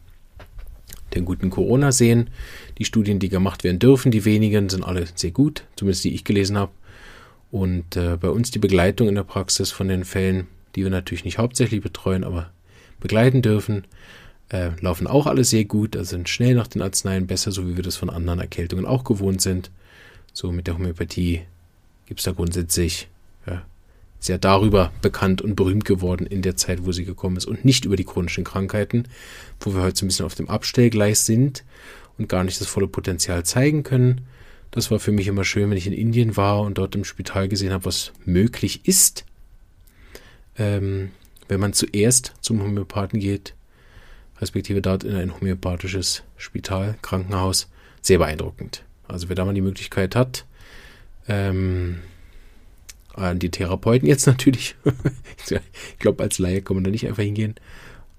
den 1.15 1.25
guten 1.25 1.51
Corona 1.51 1.93
sehen. 1.93 2.31
Die 2.79 2.85
Studien, 2.85 3.19
die 3.19 3.29
gemacht 3.29 3.63
werden 3.63 3.79
dürfen, 3.79 4.11
die 4.11 4.25
wenigen, 4.25 4.69
sind 4.69 4.85
alle 4.85 5.07
sehr 5.15 5.31
gut, 5.31 5.65
zumindest 5.77 6.05
die 6.05 6.15
ich 6.15 6.25
gelesen 6.25 6.59
habe. 6.59 6.73
Und 7.51 7.97
äh, 7.97 8.17
bei 8.17 8.31
uns 8.31 8.51
die 8.51 8.59
Begleitung 8.59 9.09
in 9.09 9.15
der 9.15 9.23
Praxis 9.23 9.71
von 9.71 9.87
den 9.87 10.05
Fällen, 10.05 10.49
die 10.75 10.83
wir 10.83 10.91
natürlich 10.91 11.25
nicht 11.25 11.39
hauptsächlich 11.39 11.81
betreuen, 11.83 12.25
aber 12.25 12.51
begleiten 12.99 13.43
dürfen, 13.43 13.87
äh, 14.49 14.71
laufen 14.81 15.07
auch 15.07 15.27
alle 15.27 15.45
sehr 15.45 15.65
gut, 15.65 15.97
also 15.97 16.11
sind 16.11 16.29
schnell 16.29 16.55
nach 16.55 16.67
den 16.67 16.83
Arzneien 16.83 17.29
besser, 17.29 17.53
so 17.53 17.69
wie 17.69 17.77
wir 17.77 17.85
das 17.85 17.97
von 17.97 18.11
anderen 18.11 18.41
Erkältungen 18.41 18.87
auch 18.87 19.05
gewohnt 19.05 19.41
sind. 19.41 19.71
So 20.35 20.51
mit 20.51 20.67
der 20.67 20.75
Homöopathie 20.75 21.43
gibt 22.07 22.21
es 22.21 22.25
da 22.25 22.33
grundsätzlich 22.33 23.09
ja, 23.47 23.65
ja 24.25 24.37
darüber 24.37 24.93
bekannt 25.01 25.41
und 25.41 25.55
berühmt 25.55 25.85
geworden 25.85 26.27
in 26.27 26.43
der 26.43 26.57
Zeit, 26.57 26.85
wo 26.85 26.91
sie 26.91 27.05
gekommen 27.05 27.37
ist 27.37 27.47
und 27.47 27.65
nicht 27.65 27.85
über 27.85 27.95
die 27.95 28.05
chronischen 28.05 28.43
Krankheiten, 28.43 29.05
wo 29.61 29.75
wir 29.75 29.83
heute 29.83 29.97
so 29.97 30.05
ein 30.05 30.09
bisschen 30.09 30.27
auf 30.27 30.35
dem 30.35 30.51
Abstellgleis 30.51 31.25
sind 31.25 31.65
und 32.19 32.29
gar 32.29 32.43
nicht 32.43 32.61
das 32.61 32.67
volle 32.67 32.89
Potenzial 32.89 33.45
zeigen 33.45 33.85
können. 33.85 34.23
Das 34.73 34.91
war 34.91 34.99
für 34.99 35.13
mich 35.13 35.29
immer 35.29 35.45
schön, 35.45 35.71
wenn 35.71 35.79
ich 35.79 35.87
in 35.87 35.93
Indien 35.93 36.37
war 36.37 36.63
und 36.63 36.79
dort 36.79 36.97
im 36.97 37.05
Spital 37.05 37.49
gesehen 37.49 37.73
habe, 37.73 37.85
was 37.85 38.13
möglich 38.25 38.89
ist, 38.89 39.25
ähm, 40.59 41.13
wenn 41.47 41.61
man 41.61 41.75
zuerst 41.75 42.35
zum 42.41 42.61
Homöopathen 42.61 43.21
geht, 43.21 43.55
respektive 44.41 44.83
dort 44.83 45.05
in 45.05 45.15
ein 45.15 45.33
homöopathisches 45.33 46.25
Spital, 46.37 46.97
Krankenhaus. 47.03 47.71
Sehr 48.03 48.19
beeindruckend. 48.19 48.85
Also 49.09 49.29
wer 49.29 49.37
da 49.37 49.45
mal 49.45 49.55
die 49.55 49.61
Möglichkeit 49.61 50.17
hat, 50.17 50.47
ähm, 51.29 52.01
an 53.15 53.39
die 53.39 53.51
Therapeuten 53.51 54.09
jetzt 54.09 54.27
natürlich. 54.27 54.77
ich 55.45 55.99
glaube, 55.99 56.23
als 56.23 56.39
Laie 56.39 56.63
kann 56.63 56.77
man 56.77 56.85
da 56.85 56.91
nicht 56.91 57.07
einfach 57.07 57.23
hingehen. 57.23 57.55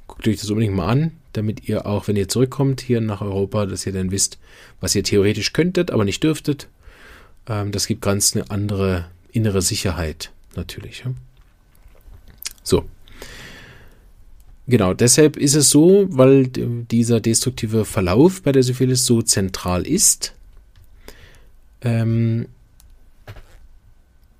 Guckt 0.08 0.28
euch 0.28 0.40
das 0.40 0.50
unbedingt 0.50 0.76
mal 0.76 0.88
an, 0.88 1.12
damit 1.34 1.68
ihr 1.68 1.86
auch, 1.86 2.08
wenn 2.08 2.16
ihr 2.16 2.28
zurückkommt 2.28 2.82
hier 2.82 3.02
nach 3.02 3.22
Europa, 3.22 3.66
dass 3.66 3.86
ihr 3.86 3.94
dann 3.94 4.12
wisst, 4.12 4.38
was 4.80 4.96
ihr 4.96 5.04
theoretisch 5.04 5.52
könntet, 5.54 5.92
aber 5.92 6.06
nicht 6.06 6.24
dürftet. 6.24 6.68
Ähm, 7.48 7.72
das 7.72 7.88
gibt 7.88 8.02
ganz 8.02 8.36
eine 8.36 8.50
andere 8.52 9.10
innere 9.32 9.62
Sicherheit 9.62 10.32
natürlich. 10.56 11.04
Ja? 11.06 11.14
So. 12.64 12.86
Genau, 14.68 14.96
deshalb 14.96 15.38
ist 15.38 15.54
es 15.54 15.70
so, 15.70 16.08
weil 16.10 16.48
dieser 16.48 17.20
destruktive 17.20 17.86
Verlauf 17.86 18.42
bei 18.42 18.52
der 18.52 18.64
Syphilis 18.64 19.06
so 19.06 19.22
zentral 19.22 19.86
ist, 19.86 20.34
ähm, 21.82 22.48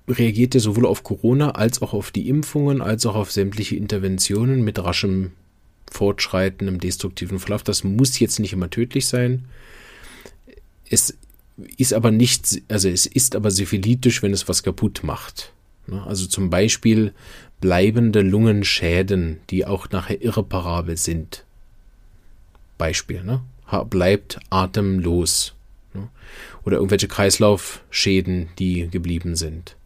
reagierte 0.08 0.60
sowohl 0.60 0.86
auf 0.86 1.02
Corona 1.02 1.52
als 1.52 1.82
auch 1.82 1.92
auf 1.92 2.10
die 2.10 2.28
Impfungen, 2.28 2.80
als 2.80 3.06
auch 3.06 3.14
auf 3.14 3.32
sämtliche 3.32 3.76
Interventionen 3.76 4.62
mit 4.62 4.78
raschem 4.78 5.32
Fortschreiten 5.90 6.68
im 6.68 6.80
destruktiven 6.80 7.38
Verlauf. 7.38 7.62
Das 7.62 7.84
muss 7.84 8.18
jetzt 8.18 8.38
nicht 8.38 8.52
immer 8.52 8.70
tödlich 8.70 9.06
sein. 9.06 9.46
Es 10.88 11.16
ist 11.76 11.92
aber 11.92 12.10
nicht, 12.10 12.62
also 12.68 12.88
es 12.88 13.06
ist 13.06 13.34
aber 13.34 13.50
syphilitisch, 13.50 14.22
wenn 14.22 14.32
es 14.32 14.48
was 14.48 14.62
kaputt 14.62 15.02
macht. 15.02 15.52
Ne? 15.86 16.02
Also 16.06 16.26
zum 16.26 16.50
Beispiel 16.50 17.12
bleibende 17.60 18.20
Lungenschäden, 18.20 19.38
die 19.50 19.64
auch 19.64 19.90
nachher 19.90 20.22
irreparabel 20.22 20.96
sind. 20.96 21.44
Beispiel, 22.78 23.24
ne? 23.24 23.40
Bleibt 23.90 24.38
atemlos. 24.50 25.55
Ne? 25.96 26.08
Oder 26.64 26.76
irgendwelche 26.76 27.08
Kreislaufschäden, 27.08 28.48
die 28.58 28.88
geblieben 28.88 29.36
sind. 29.36 29.76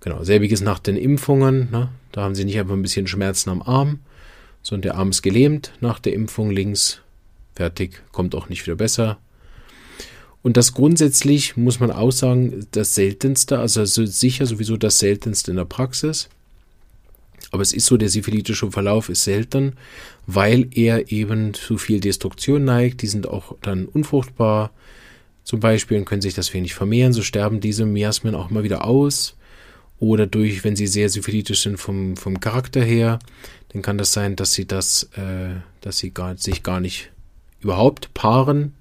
Genau, 0.00 0.24
selbiges 0.24 0.60
nach 0.60 0.78
den 0.78 0.96
Impfungen. 0.96 1.70
Ne? 1.70 1.88
Da 2.10 2.22
haben 2.22 2.34
sie 2.34 2.44
nicht 2.44 2.58
einfach 2.58 2.74
ein 2.74 2.82
bisschen 2.82 3.06
Schmerzen 3.06 3.50
am 3.50 3.62
Arm, 3.62 4.00
sondern 4.62 4.82
der 4.82 4.94
Arm 4.96 5.10
ist 5.10 5.22
gelähmt 5.22 5.72
nach 5.80 5.98
der 5.98 6.14
Impfung 6.14 6.50
links. 6.50 7.00
Fertig, 7.54 8.02
kommt 8.12 8.34
auch 8.34 8.48
nicht 8.48 8.66
wieder 8.66 8.76
besser. 8.76 9.18
Und 10.42 10.56
das 10.56 10.74
grundsätzlich 10.74 11.56
muss 11.56 11.78
man 11.78 11.92
auch 11.92 12.10
sagen, 12.10 12.66
das 12.72 12.94
seltenste, 12.94 13.60
also 13.60 13.84
sicher 13.84 14.46
sowieso 14.46 14.76
das 14.76 14.98
seltenste 14.98 15.52
in 15.52 15.56
der 15.56 15.64
Praxis. 15.64 16.28
Aber 17.52 17.62
es 17.62 17.72
ist 17.72 17.86
so, 17.86 17.96
der 17.96 18.08
syphilitische 18.08 18.70
Verlauf 18.70 19.08
ist 19.08 19.24
selten, 19.24 19.74
weil 20.26 20.68
er 20.72 21.12
eben 21.12 21.54
zu 21.54 21.78
viel 21.78 22.00
Destruktion 22.00 22.64
neigt. 22.64 23.02
Die 23.02 23.06
sind 23.06 23.28
auch 23.28 23.56
dann 23.62 23.86
unfruchtbar 23.86 24.72
zum 25.44 25.60
Beispiel 25.60 25.98
und 25.98 26.04
können 26.04 26.22
sich 26.22 26.34
deswegen 26.34 26.62
nicht 26.62 26.74
vermehren. 26.74 27.12
So 27.12 27.22
sterben 27.22 27.60
diese 27.60 27.86
Miasmen 27.86 28.34
auch 28.34 28.50
mal 28.50 28.64
wieder 28.64 28.84
aus 28.84 29.36
oder 29.98 30.26
durch, 30.26 30.64
wenn 30.64 30.76
sie 30.76 30.86
sehr 30.86 31.08
syphilitisch 31.08 31.62
sind 31.62 31.78
vom, 31.78 32.16
vom 32.16 32.40
Charakter 32.40 32.82
her, 32.82 33.18
dann 33.68 33.82
kann 33.82 33.98
das 33.98 34.12
sein, 34.12 34.36
dass 34.36 34.52
sie 34.52 34.66
das, 34.66 35.04
äh, 35.16 35.54
dass 35.80 35.98
sie 35.98 36.12
gar, 36.12 36.36
sich 36.36 36.62
gar 36.62 36.80
nicht 36.80 37.10
überhaupt 37.60 38.12
paaren, 38.12 38.74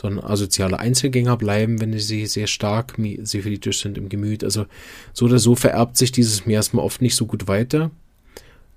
sondern 0.00 0.24
asoziale 0.24 0.78
Einzelgänger 0.78 1.36
bleiben, 1.36 1.80
wenn 1.80 1.98
sie 1.98 2.26
sehr 2.26 2.46
stark 2.46 2.96
syphilitisch 3.22 3.80
sind 3.80 3.96
im 3.96 4.08
Gemüt. 4.08 4.44
Also 4.44 4.66
so 5.12 5.24
oder 5.24 5.38
so 5.38 5.54
vererbt 5.54 5.96
sich 5.96 6.12
dieses 6.12 6.46
Miasma 6.46 6.82
oft 6.82 7.00
nicht 7.00 7.16
so 7.16 7.26
gut 7.26 7.48
weiter. 7.48 7.90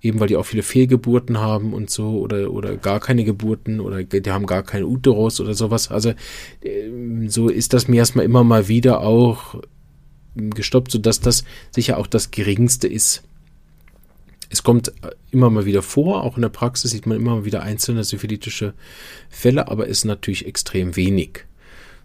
Eben 0.02 0.20
weil 0.20 0.28
die 0.28 0.38
auch 0.38 0.46
viele 0.46 0.64
Fehlgeburten 0.64 1.40
haben 1.40 1.74
und 1.74 1.90
so 1.90 2.20
oder, 2.20 2.52
oder 2.52 2.78
gar 2.78 3.00
keine 3.00 3.26
Geburten 3.26 3.80
oder 3.80 4.04
die 4.04 4.32
haben 4.32 4.46
gar 4.46 4.64
keinen 4.64 4.86
Uterus 4.86 5.42
oder 5.42 5.54
sowas. 5.54 5.92
Also 5.92 6.14
äh, 6.62 7.28
so 7.28 7.50
ist 7.50 7.74
das 7.74 7.88
Miasma 7.88 8.24
immer 8.24 8.44
mal 8.44 8.68
wieder 8.68 9.02
auch 9.02 9.62
gestoppt, 10.36 10.92
sodass 10.92 11.20
das 11.20 11.44
sicher 11.72 11.98
auch 11.98 12.08
das 12.08 12.32
geringste 12.32 12.88
ist. 12.88 13.24
Es 14.50 14.64
kommt 14.64 14.92
immer 15.32 15.50
mal 15.50 15.66
wieder 15.66 15.84
vor, 15.84 16.24
auch 16.24 16.36
in 16.36 16.42
der 16.42 16.50
Praxis 16.50 16.92
sieht 16.92 17.06
man 17.06 17.18
immer 17.18 17.36
mal 17.36 17.46
wieder 17.46 17.62
einzelne 17.62 18.04
syphilitische 18.04 18.74
Fälle, 19.30 19.68
aber 19.68 19.86
ist 19.88 20.06
natürlich 20.06 20.48
extrem 20.48 20.96
wenig. 20.96 21.46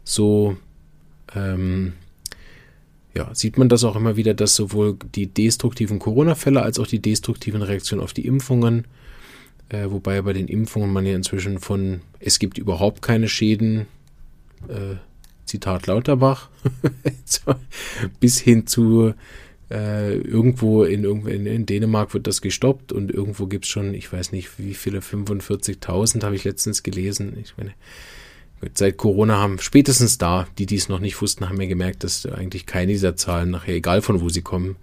So 0.02 0.56
ähm, 1.34 1.94
ja, 3.16 3.32
sieht 3.34 3.58
man 3.58 3.68
das 3.68 3.84
auch 3.84 3.96
immer 3.96 4.16
wieder, 4.16 4.34
dass 4.34 4.56
sowohl 4.56 4.96
die 5.14 5.26
destruktiven 5.26 5.98
Corona-Fälle 5.98 6.62
als 6.62 6.78
auch 6.78 6.86
die 6.86 7.00
destruktiven 7.00 7.62
Reaktionen 7.62 8.02
auf 8.02 8.12
die 8.12 8.26
Impfungen, 8.26 8.86
äh, 9.68 9.86
wobei 9.88 10.20
bei 10.22 10.32
den 10.32 10.48
Impfungen 10.48 10.92
man 10.92 11.06
ja 11.06 11.14
inzwischen 11.14 11.58
von 11.60 12.00
es 12.18 12.38
gibt 12.38 12.58
überhaupt 12.58 13.02
keine 13.02 13.28
Schäden 13.28 13.86
äh, 14.68 14.96
Zitat 15.46 15.86
Lauterbach, 15.86 16.48
bis 18.20 18.40
hin 18.40 18.66
zu 18.66 19.14
äh, 19.70 20.14
irgendwo 20.16 20.84
in, 20.84 21.04
in, 21.04 21.46
in, 21.46 21.66
Dänemark 21.66 22.14
wird 22.14 22.26
das 22.26 22.40
gestoppt 22.40 22.92
und 22.92 23.10
irgendwo 23.10 23.46
gibt 23.46 23.64
es 23.64 23.70
schon, 23.70 23.94
ich 23.94 24.12
weiß 24.12 24.32
nicht 24.32 24.58
wie 24.58 24.74
viele, 24.74 25.00
45.000 25.00 26.22
habe 26.22 26.34
ich 26.34 26.44
letztens 26.44 26.82
gelesen. 26.82 27.36
Ich 27.42 27.56
meine, 27.56 27.72
seit 28.74 28.96
Corona 28.96 29.38
haben 29.38 29.58
spätestens 29.58 30.18
da, 30.18 30.46
die 30.58 30.66
dies 30.66 30.88
noch 30.88 31.00
nicht 31.00 31.20
wussten, 31.20 31.48
haben 31.48 31.58
wir 31.58 31.66
gemerkt, 31.66 32.04
dass 32.04 32.26
eigentlich 32.26 32.66
keine 32.66 32.92
dieser 32.92 33.16
Zahlen 33.16 33.50
nachher, 33.50 33.74
egal 33.74 34.02
von 34.02 34.20
wo 34.20 34.28
sie 34.28 34.42
kommen, 34.42 34.76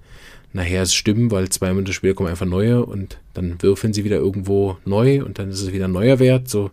nachher 0.54 0.84
es 0.84 0.94
stimmen, 0.94 1.32
weil 1.32 1.50
zwei 1.50 1.74
Monate 1.74 1.94
später 1.94 2.14
kommen 2.14 2.30
einfach 2.30 2.46
neue 2.46 2.86
und 2.86 3.20
dann 3.34 3.62
würfeln 3.62 3.94
sie 3.94 4.04
wieder 4.04 4.18
irgendwo 4.18 4.78
neu 4.86 5.24
und 5.24 5.40
dann 5.40 5.50
ist 5.50 5.62
es 5.62 5.74
wieder 5.74 5.86
ein 5.86 5.92
neuer 5.92 6.20
Wert. 6.20 6.50
So 6.50 6.72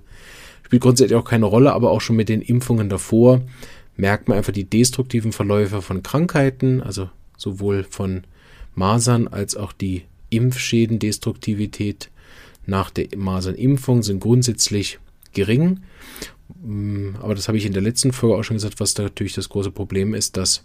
spielt 0.64 0.82
grundsätzlich 0.82 1.16
auch 1.18 1.24
keine 1.24 1.46
Rolle, 1.46 1.72
aber 1.72 1.90
auch 1.90 2.00
schon 2.00 2.16
mit 2.16 2.28
den 2.28 2.42
Impfungen 2.42 2.88
davor 2.88 3.42
merkt 3.96 4.28
man 4.28 4.38
einfach 4.38 4.52
die 4.52 4.64
destruktiven 4.64 5.32
Verläufe 5.32 5.82
von 5.82 6.02
Krankheiten, 6.02 6.82
also 6.82 7.10
sowohl 7.36 7.84
von 7.84 8.22
Masern 8.74 9.28
als 9.28 9.56
auch 9.56 9.72
die 9.72 10.04
Impfschäden, 10.30 10.98
Destruktivität 10.98 12.10
nach 12.66 12.90
der 12.90 13.08
Masernimpfung 13.16 14.02
sind 14.02 14.20
grundsätzlich 14.20 14.98
gering. 15.32 15.80
Mm, 16.62 17.16
aber 17.20 17.34
das 17.34 17.48
habe 17.48 17.58
ich 17.58 17.66
in 17.66 17.72
der 17.72 17.82
letzten 17.82 18.12
Folge 18.12 18.36
auch 18.36 18.42
schon 18.42 18.56
gesagt, 18.56 18.80
was 18.80 18.94
da 18.94 19.04
natürlich 19.04 19.34
das 19.34 19.48
große 19.48 19.70
Problem 19.70 20.14
ist, 20.14 20.36
dass 20.36 20.64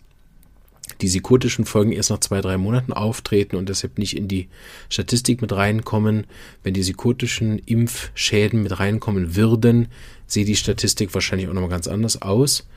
die 1.01 1.07
psychotischen 1.07 1.65
Folgen 1.65 1.91
erst 1.91 2.09
nach 2.09 2.19
zwei, 2.19 2.41
drei 2.41 2.57
Monaten 2.57 2.93
auftreten 2.93 3.55
und 3.55 3.69
deshalb 3.69 3.97
nicht 3.97 4.17
in 4.17 4.27
die 4.27 4.49
Statistik 4.89 5.41
mit 5.41 5.53
reinkommen. 5.53 6.25
Wenn 6.61 6.73
die 6.73 6.81
psychotischen 6.81 7.59
Impfschäden 7.59 8.63
mit 8.63 8.79
reinkommen 8.79 9.35
würden, 9.35 9.87
sieht 10.27 10.47
die 10.47 10.55
Statistik 10.55 11.13
wahrscheinlich 11.13 11.47
auch 11.47 11.53
nochmal 11.53 11.69
ganz 11.69 11.87
anders 11.87 12.21
aus, 12.21 12.67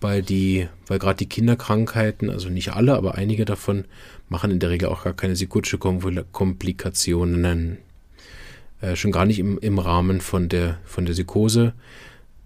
weil 0.00 0.24
weil 0.86 0.98
gerade 0.98 1.16
die 1.16 1.28
Kinderkrankheiten, 1.28 2.28
also 2.28 2.50
nicht 2.50 2.72
alle, 2.72 2.94
aber 2.94 3.14
einige 3.14 3.44
davon, 3.44 3.84
machen 4.28 4.50
in 4.50 4.58
der 4.58 4.70
Regel 4.70 4.88
auch 4.88 5.04
gar 5.04 5.14
keine 5.14 5.34
psychotische 5.34 5.78
Komplikationen. 5.78 7.78
Äh, 8.80 8.96
schon 8.96 9.12
gar 9.12 9.24
nicht 9.24 9.38
im, 9.38 9.58
im 9.58 9.78
Rahmen 9.78 10.20
von 10.20 10.48
der, 10.48 10.78
von 10.84 11.06
der 11.06 11.14
Psychose 11.14 11.72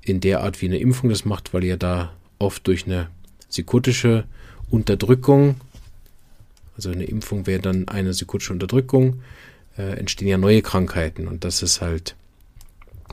in 0.09 0.21
der 0.21 0.43
Art, 0.43 0.61
wie 0.61 0.67
eine 0.67 0.79
Impfung 0.79 1.11
das 1.11 1.25
macht, 1.25 1.53
weil 1.55 1.65
ihr 1.65 1.77
da 1.77 2.13
oft 2.39 2.67
durch 2.67 2.87
eine 2.87 3.09
psychotische 3.49 4.25
Unterdrückung, 4.71 5.57
also 6.77 6.91
eine 6.91 7.05
Impfung 7.05 7.47
wäre 7.47 7.61
dann 7.61 7.89
eine 7.89 8.11
psychotische 8.11 8.53
Unterdrückung, 8.53 9.21
äh, 9.77 9.99
entstehen 9.99 10.29
ja 10.29 10.39
neue 10.39 10.63
Krankheiten. 10.63 11.27
Und 11.27 11.45
das 11.45 11.63
ist 11.63 11.81
halt 11.81 12.15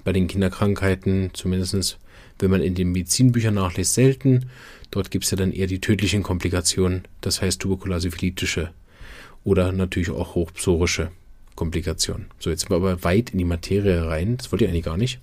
bei 0.03 0.13
den 0.13 0.27
Kinderkrankheiten, 0.27 1.31
zumindest 1.33 1.97
wenn 2.39 2.51
man 2.51 2.61
in 2.61 2.75
den 2.75 2.91
Medizinbüchern 2.91 3.53
nachliest, 3.53 3.93
selten. 3.93 4.49
Dort 4.91 5.09
gibt 5.09 5.25
es 5.25 5.31
ja 5.31 5.37
dann 5.37 5.51
eher 5.51 5.67
die 5.67 5.79
tödlichen 5.79 6.21
Komplikationen, 6.21 7.03
das 7.21 7.41
heißt 7.41 7.61
tuberkulose-philitische 7.61 8.71
oder 9.43 9.71
natürlich 9.71 10.09
auch 10.09 10.35
hochpsorische 10.35 11.11
Komplikationen. 11.55 12.27
So, 12.39 12.49
jetzt 12.49 12.61
sind 12.61 12.71
wir 12.71 12.75
aber 12.75 13.03
weit 13.03 13.31
in 13.31 13.37
die 13.37 13.45
Materie 13.45 14.05
rein. 14.05 14.37
Das 14.37 14.51
wollte 14.51 14.65
ich 14.65 14.71
eigentlich 14.71 14.85
gar 14.85 14.97
nicht. 14.97 15.19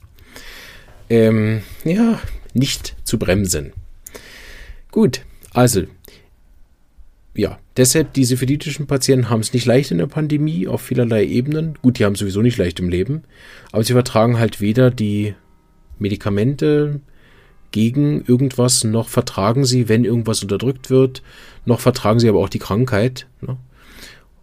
Ähm, 1.11 1.63
ja, 1.85 2.21
nicht 2.55 2.97
zu 3.05 3.19
bremsen. 3.19 3.73
Gut, 4.91 5.23
also 5.53 5.83
ja, 7.35 7.59
deshalb 7.77 8.13
diese 8.13 8.37
philitischen 8.37 8.87
Patienten 8.87 9.31
haben 9.31 9.41
es 9.41 9.55
nicht 9.55 9.65
leicht 9.65 9.91
in 9.91 9.99
der 9.99 10.07
Pandemie 10.07 10.69
auf 10.69 10.83
vielerlei 10.83 11.25
Ebenen. 11.25 11.79
Gut, 11.81 11.99
die 11.99 12.05
haben 12.05 12.15
sowieso 12.15 12.43
nicht 12.43 12.59
leicht 12.59 12.79
im 12.79 12.91
Leben, 12.91 13.23
aber 13.71 13.83
sie 13.85 13.95
vertragen 13.95 14.39
halt 14.39 14.61
weder 14.61 14.91
die 14.91 15.35
Medikamente 15.99 17.01
gegen 17.71 18.23
irgendwas, 18.27 18.85
noch 18.85 19.09
vertragen 19.09 19.65
sie, 19.65 19.89
wenn 19.89 20.05
irgendwas 20.05 20.43
unterdrückt 20.43 20.91
wird, 20.91 21.23
noch 21.65 21.81
vertragen 21.81 22.21
sie 22.21 22.29
aber 22.29 22.41
auch 22.41 22.51
die 22.51 22.59
Krankheit. 22.59 23.27
Ne? 23.41 23.57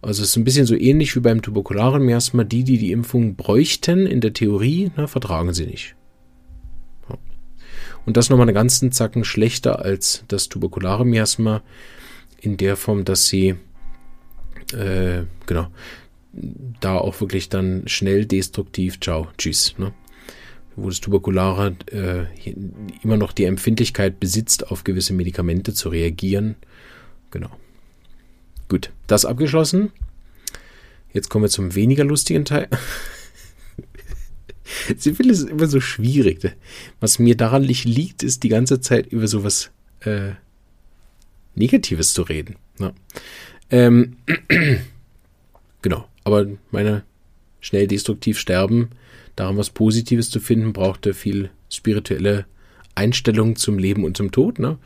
Also 0.02 0.22
es 0.22 0.30
ist 0.30 0.36
ein 0.36 0.44
bisschen 0.44 0.66
so 0.66 0.74
ähnlich 0.74 1.14
wie 1.14 1.20
beim 1.20 1.42
tuberkularen 1.42 2.04
Miasma. 2.04 2.42
Die, 2.42 2.64
die 2.64 2.78
die 2.78 2.90
Impfung 2.90 3.36
bräuchten, 3.36 4.06
in 4.06 4.20
der 4.20 4.32
Theorie, 4.32 4.90
ne, 4.96 5.06
vertragen 5.06 5.52
sie 5.52 5.66
nicht. 5.66 5.94
Und 8.06 8.16
das 8.16 8.30
nochmal 8.30 8.48
einen 8.48 8.54
ganzen 8.54 8.92
Zacken 8.92 9.24
schlechter 9.24 9.80
als 9.80 10.24
das 10.28 10.48
tuberkulare 10.48 11.04
Miasma 11.04 11.62
in 12.40 12.56
der 12.56 12.76
Form, 12.76 13.04
dass 13.04 13.26
sie 13.26 13.56
äh, 14.72 15.24
genau 15.46 15.68
da 16.32 16.96
auch 16.96 17.20
wirklich 17.20 17.48
dann 17.48 17.82
schnell 17.86 18.24
destruktiv, 18.24 19.00
ciao, 19.00 19.28
tschüss. 19.36 19.74
Ne? 19.78 19.92
Wo 20.76 20.88
das 20.88 21.00
Tuberkulare 21.00 21.76
äh, 21.90 22.24
immer 23.02 23.16
noch 23.16 23.32
die 23.32 23.44
Empfindlichkeit 23.44 24.20
besitzt, 24.20 24.70
auf 24.70 24.84
gewisse 24.84 25.12
Medikamente 25.12 25.74
zu 25.74 25.88
reagieren. 25.88 26.56
Genau. 27.30 27.50
Gut, 28.68 28.90
das 29.06 29.24
abgeschlossen. 29.24 29.90
Jetzt 31.12 31.28
kommen 31.28 31.44
wir 31.44 31.50
zum 31.50 31.74
weniger 31.74 32.04
lustigen 32.04 32.44
Teil. 32.44 32.68
Sie 34.96 35.14
finden 35.14 35.32
es 35.32 35.42
immer 35.42 35.66
so 35.66 35.80
schwierig. 35.80 36.56
Was 37.00 37.18
mir 37.18 37.36
daran 37.36 37.62
nicht 37.62 37.84
liegt, 37.84 38.22
ist 38.22 38.42
die 38.42 38.48
ganze 38.48 38.80
Zeit 38.80 39.06
über 39.06 39.26
sowas 39.26 39.70
äh, 40.00 40.32
Negatives 41.54 42.14
zu 42.14 42.22
reden. 42.22 42.56
Ja. 42.78 42.92
Ähm, 43.70 44.16
genau, 45.82 46.06
aber 46.24 46.46
meine 46.70 47.02
schnell 47.60 47.86
destruktiv 47.86 48.38
sterben, 48.38 48.90
daran 49.36 49.56
was 49.56 49.70
Positives 49.70 50.30
zu 50.30 50.40
finden, 50.40 50.72
brauchte 50.72 51.14
viel 51.14 51.50
spirituelle 51.68 52.46
Einstellung 52.94 53.56
zum 53.56 53.78
Leben 53.78 54.04
und 54.04 54.16
zum 54.16 54.32
Tod, 54.32 54.58
ne? 54.58 54.78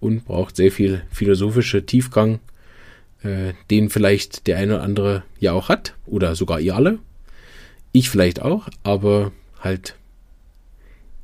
Und 0.00 0.26
braucht 0.26 0.54
sehr 0.54 0.70
viel 0.70 1.02
philosophische 1.10 1.84
Tiefgang, 1.84 2.38
äh, 3.22 3.54
den 3.70 3.90
vielleicht 3.90 4.46
der 4.46 4.58
eine 4.58 4.76
oder 4.76 4.84
andere 4.84 5.22
ja 5.40 5.52
auch 5.52 5.68
hat, 5.68 5.94
oder 6.06 6.36
sogar 6.36 6.60
ihr 6.60 6.76
alle. 6.76 6.98
Ich 7.92 8.10
vielleicht 8.10 8.42
auch, 8.42 8.68
aber 8.82 9.32
halt 9.60 9.96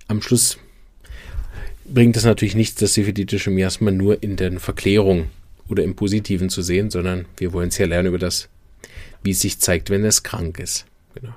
am 0.08 0.22
Schluss 0.22 0.58
bringt 1.84 2.16
es 2.16 2.24
natürlich 2.24 2.54
nichts, 2.54 2.80
das 2.80 2.94
syphilitische 2.94 3.50
Miasma 3.50 3.90
nur 3.90 4.22
in 4.22 4.36
der 4.36 4.58
Verklärung 4.58 5.26
oder 5.68 5.82
im 5.82 5.96
Positiven 5.96 6.48
zu 6.50 6.62
sehen, 6.62 6.90
sondern 6.90 7.26
wir 7.36 7.52
wollen 7.52 7.68
es 7.68 7.78
ja 7.78 7.86
lernen 7.86 8.08
über 8.08 8.18
das, 8.18 8.48
wie 9.22 9.30
es 9.30 9.40
sich 9.40 9.58
zeigt, 9.60 9.90
wenn 9.90 10.04
es 10.04 10.22
krank 10.22 10.58
ist. 10.58 10.86
Genau. 11.14 11.34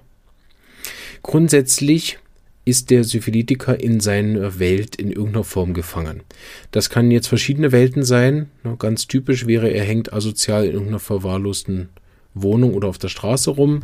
Grundsätzlich 1.23 2.19
ist 2.65 2.89
der 2.89 3.05
Syphilitiker 3.05 3.79
in 3.79 4.01
seiner 4.01 4.59
Welt 4.59 4.97
in 4.97 5.09
irgendeiner 5.09 5.45
Form 5.45 5.73
gefangen. 5.73 6.21
Das 6.71 6.89
kann 6.89 7.11
jetzt 7.11 7.27
verschiedene 7.27 7.71
Welten 7.71 8.03
sein. 8.03 8.49
Ganz 8.77 9.07
typisch 9.07 9.47
wäre, 9.47 9.69
er 9.69 9.85
hängt 9.85 10.11
asozial 10.11 10.65
in 10.65 10.71
irgendeiner 10.71 10.99
verwahrlosten 10.99 11.89
Wohnung 12.33 12.73
oder 12.73 12.89
auf 12.89 12.97
der 12.97 13.07
Straße 13.07 13.51
rum. 13.51 13.83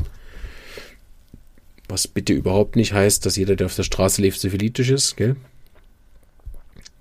Was 1.87 2.07
bitte 2.07 2.33
überhaupt 2.33 2.75
nicht 2.75 2.93
heißt, 2.93 3.25
dass 3.25 3.35
jeder, 3.35 3.55
der 3.55 3.67
auf 3.67 3.75
der 3.75 3.83
Straße 3.83 4.21
lebt, 4.21 4.39
syphilitisch 4.39 4.89
ist. 4.89 5.17
Gell? 5.17 5.35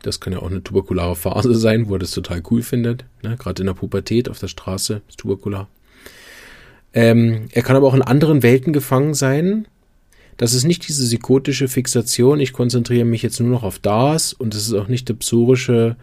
Das 0.02 0.20
kann 0.20 0.32
ja 0.32 0.40
auch 0.40 0.50
eine 0.50 0.62
tuberkulare 0.62 1.14
Phase 1.14 1.54
sein, 1.54 1.88
wo 1.88 1.94
er 1.94 2.00
das 2.00 2.10
total 2.10 2.42
cool 2.50 2.62
findet. 2.62 3.04
Ne? 3.22 3.36
Gerade 3.36 3.62
in 3.62 3.66
der 3.66 3.74
Pubertät 3.74 4.28
auf 4.28 4.38
der 4.38 4.48
Straße 4.48 5.02
ist 5.08 5.18
tuberkular. 5.18 5.68
Ähm, 6.92 7.48
er 7.52 7.62
kann 7.62 7.76
aber 7.76 7.86
auch 7.86 7.94
in 7.94 8.02
anderen 8.02 8.42
Welten 8.42 8.72
gefangen 8.72 9.14
sein. 9.14 9.66
Das 10.36 10.54
ist 10.54 10.64
nicht 10.64 10.86
diese 10.88 11.04
psychotische 11.04 11.68
Fixation, 11.68 12.40
ich 12.40 12.52
konzentriere 12.52 13.04
mich 13.04 13.22
jetzt 13.22 13.38
nur 13.38 13.50
noch 13.50 13.62
auf 13.62 13.78
das 13.78 14.32
und 14.32 14.54
das 14.54 14.66
ist 14.66 14.72
auch 14.72 14.88
nicht 14.88 15.08
der 15.08 15.14
psorische 15.14 15.96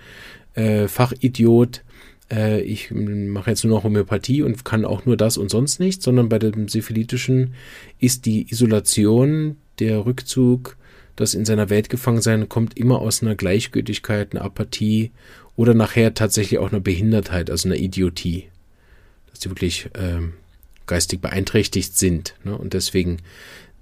äh, 0.53 0.87
Fachidiot, 0.87 1.83
äh, 2.31 2.61
ich 2.61 2.91
mache 2.91 3.49
jetzt 3.49 3.63
nur 3.63 3.75
noch 3.75 3.83
Homöopathie 3.83 4.41
und 4.41 4.65
kann 4.65 4.85
auch 4.85 5.05
nur 5.05 5.17
das 5.17 5.37
und 5.37 5.49
sonst 5.49 5.79
nichts, 5.79 6.03
sondern 6.03 6.29
bei 6.29 6.39
dem 6.39 6.67
syphilitischen 6.67 7.53
ist 7.99 8.25
die 8.25 8.49
Isolation, 8.51 9.57
der 9.79 10.05
Rückzug, 10.05 10.77
das 11.15 11.33
in 11.33 11.45
seiner 11.45 11.69
Welt 11.69 11.89
gefangen 11.89 12.21
sein 12.21 12.49
kommt 12.49 12.77
immer 12.77 12.99
aus 12.99 13.21
einer 13.21 13.35
Gleichgültigkeit, 13.35 14.33
einer 14.33 14.43
Apathie 14.43 15.11
oder 15.55 15.73
nachher 15.73 16.13
tatsächlich 16.13 16.59
auch 16.59 16.71
einer 16.71 16.79
Behindertheit, 16.79 17.49
also 17.49 17.67
einer 17.67 17.77
Idiotie. 17.77 18.45
Dass 19.29 19.41
sie 19.41 19.49
wirklich 19.49 19.89
ähm, 19.95 20.33
geistig 20.85 21.21
beeinträchtigt 21.21 21.97
sind 21.97 22.35
ne, 22.43 22.57
und 22.57 22.73
deswegen 22.73 23.17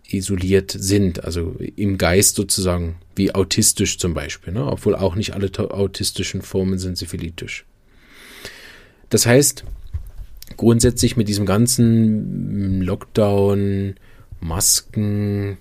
isoliert 0.09 0.71
sind, 0.71 1.25
also 1.25 1.55
im 1.75 1.97
Geist 1.97 2.35
sozusagen, 2.35 2.95
wie 3.15 3.35
autistisch 3.35 3.99
zum 3.99 4.13
Beispiel, 4.13 4.53
ne, 4.53 4.65
obwohl 4.65 4.95
auch 4.95 5.15
nicht 5.15 5.33
alle 5.33 5.51
autistischen 5.71 6.41
Formen 6.41 6.79
sind 6.79 6.97
syphilitisch. 6.97 7.65
Das 9.09 9.25
heißt, 9.25 9.63
grundsätzlich 10.57 11.17
mit 11.17 11.27
diesem 11.27 11.45
ganzen 11.45 12.81
Lockdown, 12.81 13.95
Masken, 14.39 15.57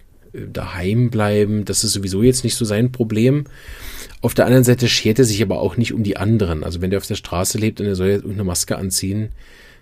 daheim 0.52 1.11
bleiben. 1.11 1.64
Das 1.64 1.85
ist 1.85 1.92
sowieso 1.92 2.22
jetzt 2.22 2.44
nicht 2.44 2.56
so 2.56 2.64
sein 2.64 2.92
Problem. 2.92 3.44
Auf 4.20 4.35
der 4.35 4.46
anderen 4.46 4.64
Seite 4.64 4.88
schert 4.88 5.18
er 5.18 5.24
sich 5.24 5.42
aber 5.42 5.61
auch 5.61 5.76
nicht 5.76 5.92
um 5.92 6.02
die 6.02 6.16
anderen. 6.16 6.64
Also 6.64 6.80
wenn 6.80 6.90
der 6.90 6.98
auf 6.98 7.06
der 7.06 7.14
Straße 7.14 7.59
lebt 7.59 7.80
und 7.80 7.87
er 7.87 7.94
soll 7.94 8.09
jetzt 8.09 8.24
eine 8.24 8.44
Maske 8.44 8.76
anziehen, 8.76 9.30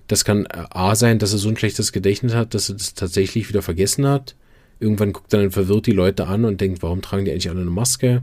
das 0.07 0.25
kann 0.25 0.47
A 0.51 0.95
sein, 0.97 1.19
dass 1.19 1.33
er 1.33 1.39
so 1.39 1.49
ein 1.49 1.57
schlechtes 1.57 1.93
Gedächtnis 1.93 2.35
hat, 2.35 2.55
dass 2.55 2.69
er 2.69 2.77
das 2.77 2.95
tatsächlich 2.95 3.49
wieder 3.49 3.63
vergessen 3.63 4.07
hat. 4.07 4.35
Irgendwann 4.81 5.13
guckt 5.13 5.33
er 5.33 5.41
dann 5.41 5.51
verwirrt 5.51 5.87
die 5.87 5.93
Leute 5.93 6.27
an 6.27 6.45
und 6.45 6.61
denkt, 6.61 6.83
warum 6.83 7.01
tragen 7.01 7.25
die 7.25 7.31
eigentlich 7.31 7.49
alle 7.49 7.63
eine 7.63 7.71
Maske? 7.71 8.23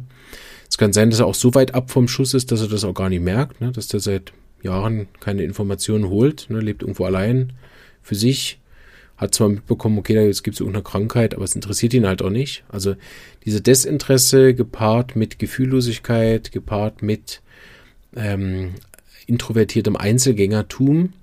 Es 0.70 0.78
kann 0.78 0.94
sein, 0.94 1.10
dass 1.10 1.20
er 1.20 1.26
auch 1.26 1.36
so 1.36 1.54
weit 1.56 1.74
ab 1.74 1.90
vom 1.90 2.08
Schuss 2.08 2.34
ist, 2.34 2.52
dass 2.52 2.62
er 2.62 2.68
das 2.68 2.84
auch 2.84 2.94
gar 2.94 3.10
nicht 3.10 3.24
merkt, 3.24 3.62
ne? 3.62 3.72
dass 3.72 3.88
der 3.88 4.00
seit 4.00 4.32
Jahren 4.64 5.08
keine 5.20 5.44
Informationen 5.44 6.10
holt, 6.10 6.48
ne? 6.50 6.60
lebt 6.60 6.82
irgendwo 6.82 7.06
allein 7.06 7.54
für 8.02 8.16
sich 8.16 8.62
hat 9.22 9.36
zwar 9.36 9.50
mitbekommen, 9.50 10.00
okay, 10.00 10.16
da 10.16 10.24
gibt 10.24 10.56
es 10.56 10.60
irgendeine 10.60 10.82
Krankheit, 10.82 11.36
aber 11.36 11.44
es 11.44 11.54
interessiert 11.54 11.94
ihn 11.94 12.08
halt 12.08 12.24
auch 12.24 12.32
nicht. 12.32 12.64
Also 12.70 12.96
diese 13.46 13.62
Desinteresse 13.62 14.56
gepaart 14.56 15.16
mit 15.16 15.38
Gefühllosigkeit, 15.38 16.52
gepaart 16.52 17.04
mit 17.04 17.44
ähm, 18.16 18.74
introvertiertem 19.28 19.96
Einzelgängertum, 19.96 21.14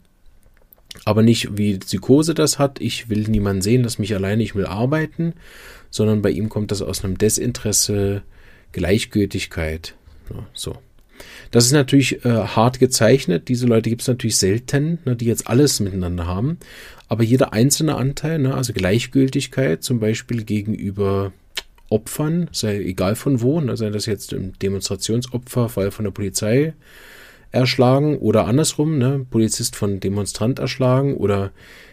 Aber 1.05 1.23
nicht 1.23 1.59
wie 1.59 1.79
Psychose 1.79 2.35
das 2.35 2.61
hat, 2.61 2.81
ich 2.81 3.09
will 3.09 3.23
niemanden 3.29 3.63
sehen, 3.63 3.83
lass 3.83 3.99
mich 3.99 4.15
alleine, 4.15 4.45
ich 4.45 4.55
will 4.55 4.67
arbeiten, 4.67 5.35
sondern 5.91 6.23
bei 6.23 6.31
ihm 6.31 6.49
kommt 6.49 6.71
das 6.71 6.83
aus 6.83 7.05
einem 7.05 7.19
Desinteresse, 7.19 8.23
Gleichgültigkeit. 8.71 9.97
Ja, 10.31 10.47
so. 10.55 10.79
Das 11.51 11.67
ist 11.67 11.73
natürlich 11.73 12.25
äh, 12.25 12.29
hart 12.31 12.79
gezeichnet. 12.79 13.49
Diese 13.49 13.67
Leute 13.67 13.91
gibt 13.91 14.03
es 14.03 14.09
natürlich 14.09 14.37
selten, 14.37 14.99
ne, 15.05 15.17
die 15.17 15.27
jetzt 15.27 15.47
alles 15.49 15.81
miteinander 15.81 16.27
haben. 16.27 16.59
Aber 17.09 17.23
jeder 17.23 17.53
einzelne 17.53 17.97
Anteil, 17.97 18.39
ne, 18.39 18.55
also 18.55 18.73
Gleichgültigkeit 18.73 19.83
zum 19.83 20.01
Beispiel 20.01 20.45
gegenüber 20.45 21.33
Opfern, 21.91 22.49
sei 22.53 22.79
egal 22.79 23.15
von 23.15 23.41
wo, 23.41 23.61
ne, 23.61 23.77
sei 23.77 23.91
das 23.91 24.07
jetzt 24.07 24.33
ein 24.33 24.53
Demonstrationsopfer, 24.61 25.69
Fall 25.69 25.91
von 25.91 26.05
der 26.05 26.13
Polizei 26.13 26.75
erschlagen 27.51 28.19
oder 28.19 28.47
andersrum, 28.47 28.99
ne, 28.99 29.27
Polizist 29.31 29.75
von 29.75 30.01
Demonstrant 30.01 30.59
erschlagen 30.59 31.17
oder 31.17 31.51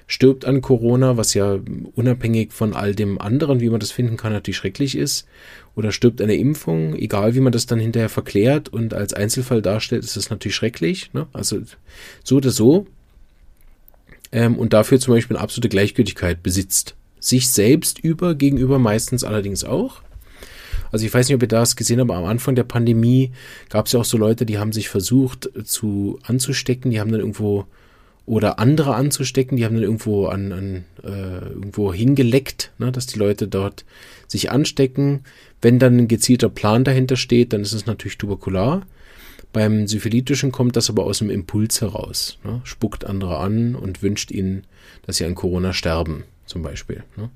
stirbt 0.07 0.45
an 0.45 0.61
Corona, 0.61 1.17
was 1.17 1.33
ja 1.33 1.59
unabhängig 1.95 2.53
von 2.53 2.73
all 2.73 2.93
dem 2.93 3.19
anderen, 3.19 3.59
wie 3.59 3.69
man 3.69 3.79
das 3.79 3.91
finden 3.91 4.17
kann, 4.17 4.33
natürlich 4.33 4.57
schrecklich 4.57 4.95
ist, 4.97 5.27
oder 5.75 5.91
stirbt 5.91 6.21
eine 6.21 6.35
Impfung, 6.35 6.95
egal 6.95 7.35
wie 7.35 7.39
man 7.39 7.51
das 7.51 7.65
dann 7.65 7.79
hinterher 7.79 8.09
verklärt 8.09 8.69
und 8.69 8.93
als 8.93 9.13
Einzelfall 9.13 9.61
darstellt, 9.61 10.03
ist 10.03 10.15
das 10.15 10.29
natürlich 10.29 10.55
schrecklich. 10.55 11.13
Ne? 11.13 11.27
Also 11.33 11.59
so 12.23 12.37
oder 12.37 12.51
so. 12.51 12.87
Ähm, 14.31 14.57
und 14.57 14.73
dafür 14.73 14.99
zum 14.99 15.13
Beispiel 15.13 15.35
eine 15.35 15.43
absolute 15.43 15.69
Gleichgültigkeit 15.69 16.43
besitzt. 16.43 16.95
Sich 17.19 17.49
selbst 17.49 17.99
über, 17.99 18.35
gegenüber 18.35 18.79
meistens 18.79 19.23
allerdings 19.23 19.63
auch. 19.63 20.01
Also 20.91 21.05
ich 21.05 21.13
weiß 21.13 21.27
nicht, 21.27 21.35
ob 21.35 21.41
ihr 21.41 21.47
das 21.47 21.75
gesehen 21.75 21.99
habt, 21.99 22.09
aber 22.09 22.19
am 22.19 22.25
Anfang 22.25 22.55
der 22.55 22.63
Pandemie 22.63 23.31
gab 23.69 23.87
es 23.87 23.93
ja 23.93 23.99
auch 23.99 24.05
so 24.05 24.17
Leute, 24.17 24.45
die 24.45 24.57
haben 24.57 24.71
sich 24.71 24.87
versucht 24.87 25.49
zu 25.65 26.19
anzustecken, 26.23 26.91
die 26.91 26.99
haben 27.01 27.11
dann 27.11 27.19
irgendwo 27.19 27.65
oder 28.25 28.59
andere 28.59 28.95
anzustecken. 28.95 29.57
Die 29.57 29.65
haben 29.65 29.75
dann 29.75 29.83
irgendwo 29.83 30.27
an, 30.27 30.51
an 30.51 30.85
äh, 31.03 31.49
irgendwo 31.49 31.93
hingeleckt, 31.93 32.71
ne, 32.77 32.91
dass 32.91 33.05
die 33.05 33.19
Leute 33.19 33.47
dort 33.47 33.85
sich 34.27 34.51
anstecken. 34.51 35.21
Wenn 35.61 35.79
dann 35.79 35.97
ein 35.97 36.07
gezielter 36.07 36.49
Plan 36.49 36.83
dahinter 36.83 37.15
steht, 37.15 37.53
dann 37.53 37.61
ist 37.61 37.73
es 37.73 37.85
natürlich 37.85 38.17
tuberkular. 38.17 38.85
Beim 39.53 39.87
Syphilitischen 39.87 40.51
kommt 40.51 40.75
das 40.75 40.89
aber 40.89 41.05
aus 41.05 41.19
dem 41.19 41.29
Impuls 41.29 41.79
heraus. 41.81 42.39
Ne? 42.43 42.61
Spuckt 42.65 43.05
andere 43.05 43.37
an 43.37 43.75
und 43.75 44.01
wünscht 44.01 44.31
ihnen, 44.31 44.65
dass 45.05 45.17
sie 45.17 45.25
an 45.25 45.35
Corona 45.35 45.71
sterben, 45.71 46.25
zum 46.45 46.61
Beispiel. 46.61 47.03
Ne? 47.15 47.29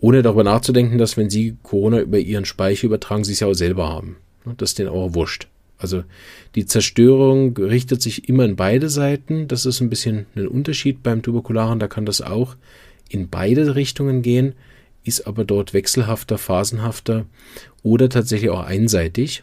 Ohne 0.00 0.22
darüber 0.22 0.44
nachzudenken, 0.44 0.96
dass 0.96 1.18
wenn 1.18 1.28
sie 1.28 1.56
Corona 1.62 2.00
über 2.00 2.18
ihren 2.18 2.46
Speicher 2.46 2.86
übertragen, 2.86 3.24
sie 3.24 3.32
es 3.32 3.40
ja 3.40 3.48
auch 3.48 3.54
selber 3.54 3.88
haben. 3.88 4.16
Ne? 4.46 4.54
Das 4.56 4.70
ist 4.70 4.78
denen 4.78 4.88
auch 4.88 5.12
wurscht. 5.12 5.46
Also 5.80 6.04
die 6.54 6.66
Zerstörung 6.66 7.56
richtet 7.56 8.02
sich 8.02 8.28
immer 8.28 8.44
in 8.44 8.56
beide 8.56 8.90
Seiten. 8.90 9.48
Das 9.48 9.64
ist 9.64 9.80
ein 9.80 9.90
bisschen 9.90 10.26
ein 10.36 10.46
Unterschied 10.46 11.02
beim 11.02 11.22
Tuberkularen. 11.22 11.78
Da 11.78 11.88
kann 11.88 12.04
das 12.04 12.20
auch 12.20 12.56
in 13.08 13.28
beide 13.28 13.74
Richtungen 13.74 14.22
gehen, 14.22 14.54
ist 15.04 15.26
aber 15.26 15.44
dort 15.44 15.72
wechselhafter, 15.74 16.38
phasenhafter 16.38 17.24
oder 17.82 18.08
tatsächlich 18.08 18.50
auch 18.50 18.62
einseitig. 18.64 19.42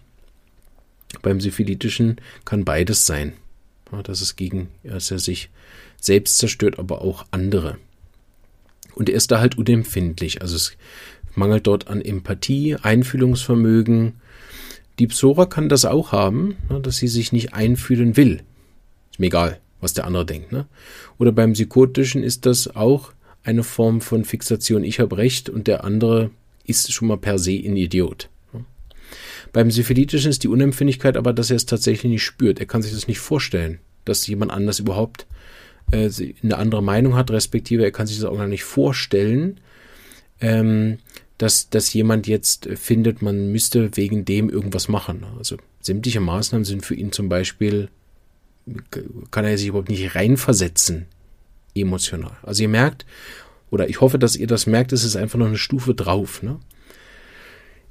Beim 1.21 1.41
Syphilitischen 1.41 2.17
kann 2.45 2.63
beides 2.63 3.05
sein. 3.05 3.33
dass 4.03 4.21
es 4.21 4.35
gegen, 4.35 4.67
dass 4.83 5.11
er 5.11 5.19
sich 5.19 5.49
selbst 5.99 6.37
zerstört, 6.37 6.77
aber 6.77 7.01
auch 7.01 7.25
andere. 7.31 7.77
Und 8.93 9.09
er 9.09 9.15
ist 9.15 9.31
da 9.31 9.39
halt 9.39 9.57
unempfindlich. 9.57 10.41
Also 10.41 10.55
es 10.55 10.77
mangelt 11.35 11.67
dort 11.67 11.87
an 11.87 12.01
Empathie, 12.01 12.75
Einfühlungsvermögen, 12.75 14.13
die 14.99 15.07
Psora 15.07 15.45
kann 15.45 15.69
das 15.69 15.85
auch 15.85 16.11
haben, 16.11 16.55
ne, 16.69 16.79
dass 16.79 16.97
sie 16.97 17.07
sich 17.07 17.31
nicht 17.31 17.53
einfühlen 17.53 18.17
will. 18.17 18.41
Ist 19.11 19.19
mir 19.19 19.27
egal, 19.27 19.59
was 19.79 19.93
der 19.93 20.05
andere 20.05 20.25
denkt. 20.25 20.51
Ne? 20.51 20.67
Oder 21.17 21.31
beim 21.31 21.53
Psychotischen 21.53 22.23
ist 22.23 22.45
das 22.45 22.75
auch 22.75 23.13
eine 23.43 23.63
Form 23.63 24.01
von 24.01 24.25
Fixation. 24.25 24.83
Ich 24.83 24.99
habe 24.99 25.17
recht 25.17 25.49
und 25.49 25.67
der 25.67 25.83
andere 25.83 26.31
ist 26.65 26.91
schon 26.91 27.07
mal 27.07 27.17
per 27.17 27.39
se 27.39 27.51
ein 27.51 27.77
Idiot. 27.77 28.29
Ne? 28.53 28.65
Beim 29.53 29.71
Syphilitischen 29.71 30.31
ist 30.31 30.43
die 30.43 30.49
Unempfindlichkeit 30.49 31.15
aber, 31.15 31.33
dass 31.33 31.51
er 31.51 31.55
es 31.55 31.65
tatsächlich 31.65 32.11
nicht 32.11 32.23
spürt. 32.23 32.59
Er 32.59 32.65
kann 32.65 32.81
sich 32.81 32.93
das 32.93 33.07
nicht 33.07 33.19
vorstellen, 33.19 33.79
dass 34.03 34.27
jemand 34.27 34.51
anders 34.51 34.79
überhaupt 34.79 35.27
äh, 35.91 36.09
eine 36.43 36.57
andere 36.57 36.83
Meinung 36.83 37.15
hat, 37.15 37.31
respektive 37.31 37.83
er 37.83 37.91
kann 37.91 38.07
sich 38.07 38.17
das 38.17 38.25
auch 38.25 38.37
gar 38.37 38.47
nicht 38.47 38.63
vorstellen, 38.63 39.59
ähm, 40.39 40.99
dass, 41.37 41.69
dass 41.69 41.93
jemand 41.93 42.27
jetzt 42.27 42.67
findet, 42.75 43.21
man 43.21 43.51
müsste 43.51 43.95
wegen 43.95 44.25
dem 44.25 44.49
irgendwas 44.49 44.87
machen. 44.87 45.25
Also 45.37 45.57
sämtliche 45.81 46.19
Maßnahmen 46.19 46.65
sind 46.65 46.85
für 46.85 46.95
ihn 46.95 47.11
zum 47.11 47.29
Beispiel, 47.29 47.89
kann 49.31 49.45
er 49.45 49.57
sich 49.57 49.67
überhaupt 49.67 49.89
nicht 49.89 50.15
reinversetzen, 50.15 51.05
emotional. 51.75 52.37
Also 52.41 52.63
ihr 52.63 52.69
merkt, 52.69 53.05
oder 53.69 53.89
ich 53.89 54.01
hoffe, 54.01 54.17
dass 54.17 54.35
ihr 54.35 54.47
das 54.47 54.65
merkt, 54.65 54.93
es 54.93 55.03
ist 55.03 55.15
einfach 55.15 55.37
noch 55.37 55.47
eine 55.47 55.57
Stufe 55.57 55.93
drauf. 55.93 56.41
Ne? 56.41 56.59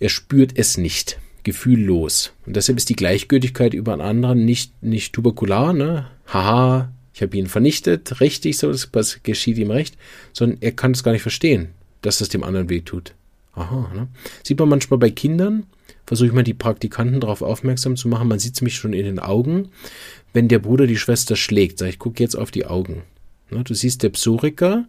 Er 0.00 0.08
spürt 0.08 0.52
es 0.56 0.76
nicht, 0.76 1.18
gefühllos. 1.44 2.32
Und 2.46 2.56
deshalb 2.56 2.78
ist 2.78 2.88
die 2.88 2.96
Gleichgültigkeit 2.96 3.74
über 3.74 3.92
einen 3.92 4.02
anderen 4.02 4.44
nicht, 4.44 4.82
nicht 4.82 5.12
tuberkular, 5.12 5.72
ne? 5.72 6.10
Haha, 6.26 6.92
ich 7.14 7.22
habe 7.22 7.36
ihn 7.36 7.46
vernichtet, 7.46 8.20
richtig, 8.20 8.58
so, 8.58 8.70
das 8.70 9.22
geschieht 9.22 9.56
ihm 9.56 9.70
recht, 9.70 9.96
sondern 10.32 10.58
er 10.60 10.72
kann 10.72 10.90
es 10.90 11.02
gar 11.02 11.12
nicht 11.12 11.22
verstehen, 11.22 11.68
dass 12.02 12.18
das 12.18 12.28
dem 12.28 12.42
anderen 12.42 12.68
wehtut. 12.68 13.14
Aha, 13.56 13.90
ne? 13.94 14.08
Sieht 14.44 14.58
man 14.58 14.68
manchmal 14.68 14.98
bei 14.98 15.10
Kindern, 15.10 15.64
versuche 16.06 16.28
ich 16.28 16.34
mal 16.34 16.44
die 16.44 16.54
Praktikanten 16.54 17.20
darauf 17.20 17.42
aufmerksam 17.42 17.96
zu 17.96 18.06
machen, 18.06 18.28
man 18.28 18.38
sieht 18.38 18.54
es 18.54 18.62
mich 18.62 18.76
schon 18.76 18.92
in 18.92 19.04
den 19.04 19.18
Augen, 19.18 19.70
wenn 20.32 20.48
der 20.48 20.58
Bruder 20.58 20.86
die 20.86 20.98
Schwester 20.98 21.34
schlägt, 21.34 21.78
sag 21.78 21.88
ich, 21.88 21.98
guck 21.98 22.20
jetzt 22.20 22.36
auf 22.36 22.50
die 22.50 22.66
Augen. 22.66 23.02
Ne? 23.50 23.64
Du 23.64 23.74
siehst 23.74 24.02
der 24.02 24.10
Psoriker, 24.10 24.84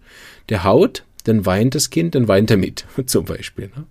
der 0.50 0.66
haut, 0.66 1.06
dann 1.24 1.46
weint 1.46 1.76
das 1.76 1.90
Kind, 1.90 2.14
dann 2.14 2.28
weint 2.28 2.52
er 2.52 2.58
mit, 2.58 2.86
zum 3.06 3.26
Beispiel. 3.26 3.72
Ne? 3.76 3.86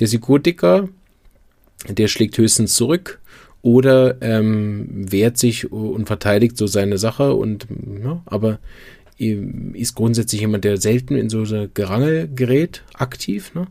Der 0.00 0.06
Psychotiker, 0.06 0.88
der 1.88 2.08
schlägt 2.08 2.38
höchstens 2.38 2.74
zurück 2.74 3.20
oder 3.60 4.22
ähm, 4.22 4.86
wehrt 5.10 5.36
sich 5.36 5.70
und 5.70 6.06
verteidigt 6.06 6.56
so 6.56 6.66
seine 6.66 6.96
Sache 6.96 7.34
und 7.34 7.66
ja, 8.02 8.22
aber 8.24 8.60
ist 9.18 9.94
grundsätzlich 9.94 10.40
jemand, 10.40 10.64
der 10.64 10.76
selten 10.76 11.16
in 11.16 11.28
so 11.28 11.42
ein 11.42 11.70
Gerangel 11.74 12.28
gerät, 12.34 12.84
aktiv. 12.94 13.52
Ne? 13.54 13.66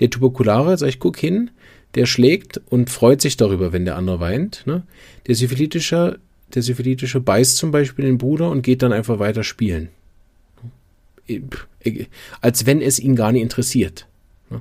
Der 0.00 0.10
Tuberkulare, 0.10 0.76
sag 0.76 0.88
ich, 0.88 0.98
guck 0.98 1.16
hin, 1.16 1.50
der 1.94 2.06
schlägt 2.06 2.60
und 2.68 2.90
freut 2.90 3.20
sich 3.20 3.36
darüber, 3.36 3.72
wenn 3.72 3.84
der 3.84 3.96
andere 3.96 4.20
weint. 4.20 4.62
Ne? 4.66 4.82
Der 5.26 5.34
Syphilitische, 5.34 6.18
der 6.54 6.62
Syphilitische 6.62 7.20
beißt 7.20 7.56
zum 7.56 7.70
Beispiel 7.70 8.04
den 8.04 8.18
Bruder 8.18 8.50
und 8.50 8.62
geht 8.62 8.82
dann 8.82 8.92
einfach 8.92 9.18
weiter 9.18 9.44
spielen. 9.44 9.88
Als 12.40 12.66
wenn 12.66 12.82
es 12.82 12.98
ihn 12.98 13.16
gar 13.16 13.32
nicht 13.32 13.42
interessiert. 13.42 14.06
Ne? 14.50 14.60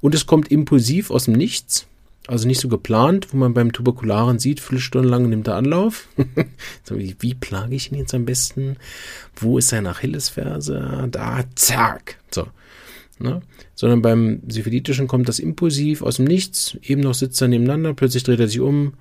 Und 0.00 0.14
es 0.14 0.26
kommt 0.26 0.50
impulsiv 0.50 1.10
aus 1.10 1.24
dem 1.24 1.34
Nichts. 1.34 1.86
Also 2.28 2.46
nicht 2.46 2.60
so 2.60 2.68
geplant, 2.68 3.28
wo 3.32 3.38
man 3.38 3.54
beim 3.54 3.72
Tuberkularen 3.72 4.38
sieht, 4.38 4.60
Viertelstunde 4.60 5.08
lang 5.08 5.30
nimmt 5.30 5.48
er 5.48 5.54
Anlauf. 5.54 6.08
wie, 6.90 7.34
plage 7.34 7.74
ich 7.74 7.90
ihn 7.90 7.96
jetzt 7.96 8.12
am 8.12 8.26
besten? 8.26 8.76
Wo 9.34 9.56
ist 9.56 9.70
seine 9.70 9.88
Achillesferse? 9.88 11.08
Da, 11.10 11.44
zack. 11.54 12.18
So. 12.30 12.46
Ne? 13.18 13.40
Sondern 13.74 14.02
beim 14.02 14.42
Syphilitischen 14.46 15.08
kommt 15.08 15.26
das 15.26 15.38
impulsiv 15.38 16.02
aus 16.02 16.16
dem 16.16 16.26
Nichts. 16.26 16.76
Eben 16.82 17.00
noch 17.00 17.14
sitzt 17.14 17.40
er 17.40 17.48
nebeneinander, 17.48 17.94
plötzlich 17.94 18.24
dreht 18.24 18.40
er 18.40 18.48
sich 18.48 18.60
um, 18.60 18.92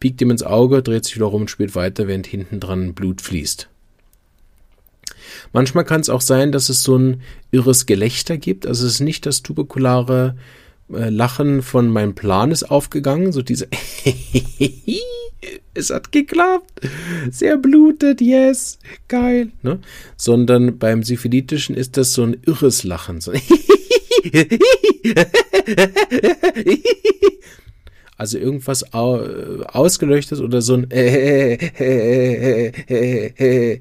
piekt 0.00 0.22
ihm 0.22 0.30
ins 0.30 0.42
Auge, 0.42 0.82
dreht 0.82 1.04
sich 1.04 1.16
wieder 1.16 1.26
rum 1.26 1.42
und 1.42 1.50
spielt 1.50 1.74
weiter, 1.74 2.08
während 2.08 2.26
hinten 2.26 2.60
dran 2.60 2.94
Blut 2.94 3.20
fließt. 3.20 3.68
Manchmal 5.52 5.84
kann 5.84 6.00
es 6.00 6.08
auch 6.08 6.22
sein, 6.22 6.50
dass 6.50 6.70
es 6.70 6.82
so 6.82 6.96
ein 6.96 7.20
irres 7.50 7.84
Gelächter 7.84 8.38
gibt. 8.38 8.66
Also 8.66 8.86
es 8.86 8.94
ist 8.94 9.00
nicht 9.00 9.26
das 9.26 9.42
tuberkulare 9.42 10.36
Lachen 10.92 11.62
von 11.62 11.88
meinem 11.88 12.14
Plan 12.14 12.50
ist 12.50 12.64
aufgegangen, 12.64 13.32
so 13.32 13.40
diese 13.42 13.68
es 15.74 15.90
hat 15.90 16.12
geklappt, 16.12 16.80
sehr 17.30 17.56
blutet, 17.56 18.20
yes, 18.20 18.78
geil, 19.08 19.52
ne? 19.62 19.78
Sondern 20.16 20.78
beim 20.78 21.02
Syphilitischen 21.02 21.74
ist 21.76 21.96
das 21.96 22.12
so 22.12 22.24
ein 22.24 22.36
irres 22.44 22.84
Lachen, 22.84 23.20
so. 23.20 23.32
Also 28.16 28.36
irgendwas 28.36 28.92
ausgeleuchtet 28.92 30.40
oder 30.40 30.60
so 30.60 30.74
ein 30.74 30.90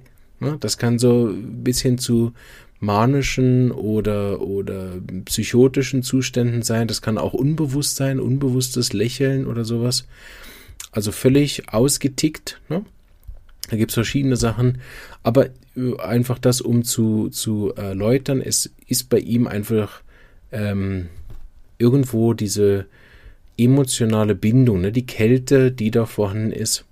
das 0.62 0.78
kann 0.78 0.98
so 0.98 1.28
ein 1.28 1.62
bisschen 1.62 1.98
zu 1.98 2.32
manischen 2.80 3.72
oder, 3.72 4.42
oder 4.42 4.94
psychotischen 5.26 6.04
Zuständen 6.04 6.62
sein. 6.62 6.88
Das 6.88 7.02
kann 7.02 7.18
auch 7.18 7.34
unbewusst 7.34 7.98
sein, 7.98 8.20
unbewusstes 8.20 8.94
Lächeln 8.94 9.48
oder 9.48 9.66
sowas. 9.66 10.08
Also 10.92 11.12
völlig 11.12 11.72
ausgetickt. 11.74 12.62
Ne? 12.70 12.86
Da 13.70 13.78
gibt 13.78 13.92
es 13.92 13.96
verschiedene 13.96 14.38
Sachen. 14.38 14.80
Aber 15.24 15.48
äh, 15.76 15.98
einfach 16.00 16.40
das, 16.40 16.62
um 16.62 16.84
zu, 16.84 17.30
zu 17.30 17.74
erläutern, 17.76 18.42
es 18.42 18.72
ist 18.88 19.10
bei 19.10 19.20
ihm 19.20 19.48
einfach 19.48 20.02
ähm, 20.52 21.10
irgendwo 21.78 22.34
diese 22.34 22.86
emotionale 23.58 24.36
Bindung, 24.36 24.82
ne? 24.82 24.92
die 24.92 25.06
Kälte, 25.06 25.72
die 25.72 25.92
da 25.92 26.06
vorhanden 26.06 26.52
ist. 26.52 26.86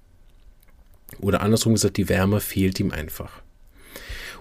Oder 1.21 1.41
andersrum 1.41 1.73
gesagt, 1.73 1.97
die 1.97 2.09
Wärme 2.09 2.41
fehlt 2.41 2.79
ihm 2.79 2.91
einfach. 2.91 3.41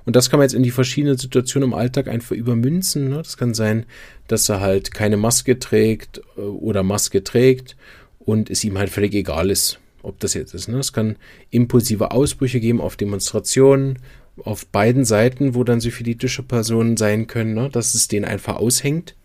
Und 0.07 0.15
das 0.15 0.31
kann 0.31 0.39
man 0.39 0.45
jetzt 0.45 0.55
in 0.55 0.63
die 0.63 0.71
verschiedenen 0.71 1.19
Situationen 1.19 1.71
im 1.71 1.75
Alltag 1.75 2.09
einfach 2.09 2.35
übermünzen. 2.35 3.11
Ne? 3.11 3.17
Das 3.17 3.37
kann 3.37 3.55
sein, 3.55 3.85
dass 4.29 4.49
er 4.49 4.61
halt 4.61 4.95
keine 4.95 5.17
Maske 5.17 5.59
trägt 5.59 6.23
äh, 6.39 6.41
oder 6.41 6.83
Maske 6.83 7.25
trägt 7.25 7.77
und 8.21 8.49
es 8.49 8.65
ihm 8.65 8.79
halt 8.79 8.89
völlig 8.89 9.15
egal 9.15 9.51
ist, 9.51 9.79
ob 10.03 10.19
das 10.21 10.35
jetzt 10.35 10.55
ist. 10.55 10.69
Ne? 10.69 10.79
Es 10.79 10.93
kann 10.93 11.17
impulsive 11.51 12.13
Ausbrüche 12.13 12.61
geben 12.61 12.81
auf 12.81 12.97
Demonstrationen, 12.97 13.99
auf 14.45 14.67
beiden 14.67 15.05
Seiten, 15.05 15.55
wo 15.55 15.65
dann 15.65 15.81
syphilitische 15.81 16.45
Personen 16.45 16.97
sein 16.97 17.27
können, 17.27 17.55
ne? 17.55 17.69
dass 17.69 17.95
es 17.95 18.07
denen 18.07 18.25
einfach 18.25 18.57
aushängt 18.57 19.17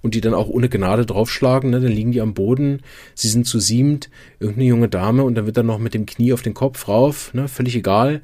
und 0.00 0.14
die 0.14 0.20
dann 0.20 0.34
auch 0.34 0.48
ohne 0.48 0.68
Gnade 0.68 1.06
draufschlagen, 1.06 1.70
ne? 1.70 1.80
dann 1.80 1.90
liegen 1.90 2.12
die 2.12 2.20
am 2.20 2.34
Boden, 2.34 2.82
sie 3.14 3.28
sind 3.28 3.46
zu 3.46 3.58
siebend, 3.58 4.10
irgendeine 4.38 4.68
junge 4.68 4.88
Dame 4.88 5.24
und 5.24 5.34
dann 5.34 5.46
wird 5.46 5.56
dann 5.56 5.66
noch 5.66 5.78
mit 5.78 5.94
dem 5.94 6.06
Knie 6.06 6.32
auf 6.32 6.42
den 6.42 6.54
Kopf 6.54 6.86
rauf, 6.86 7.34
ne? 7.34 7.48
völlig 7.48 7.74
egal, 7.74 8.20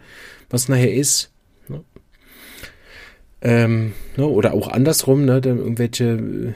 was 0.50 0.68
nachher 0.68 0.94
ist. 0.94 1.32
Ähm, 3.40 3.92
ne? 4.16 4.26
Oder 4.26 4.54
auch 4.54 4.68
andersrum, 4.68 5.24
ne? 5.24 5.40
dann 5.40 5.58
irgendwelche 5.58 6.54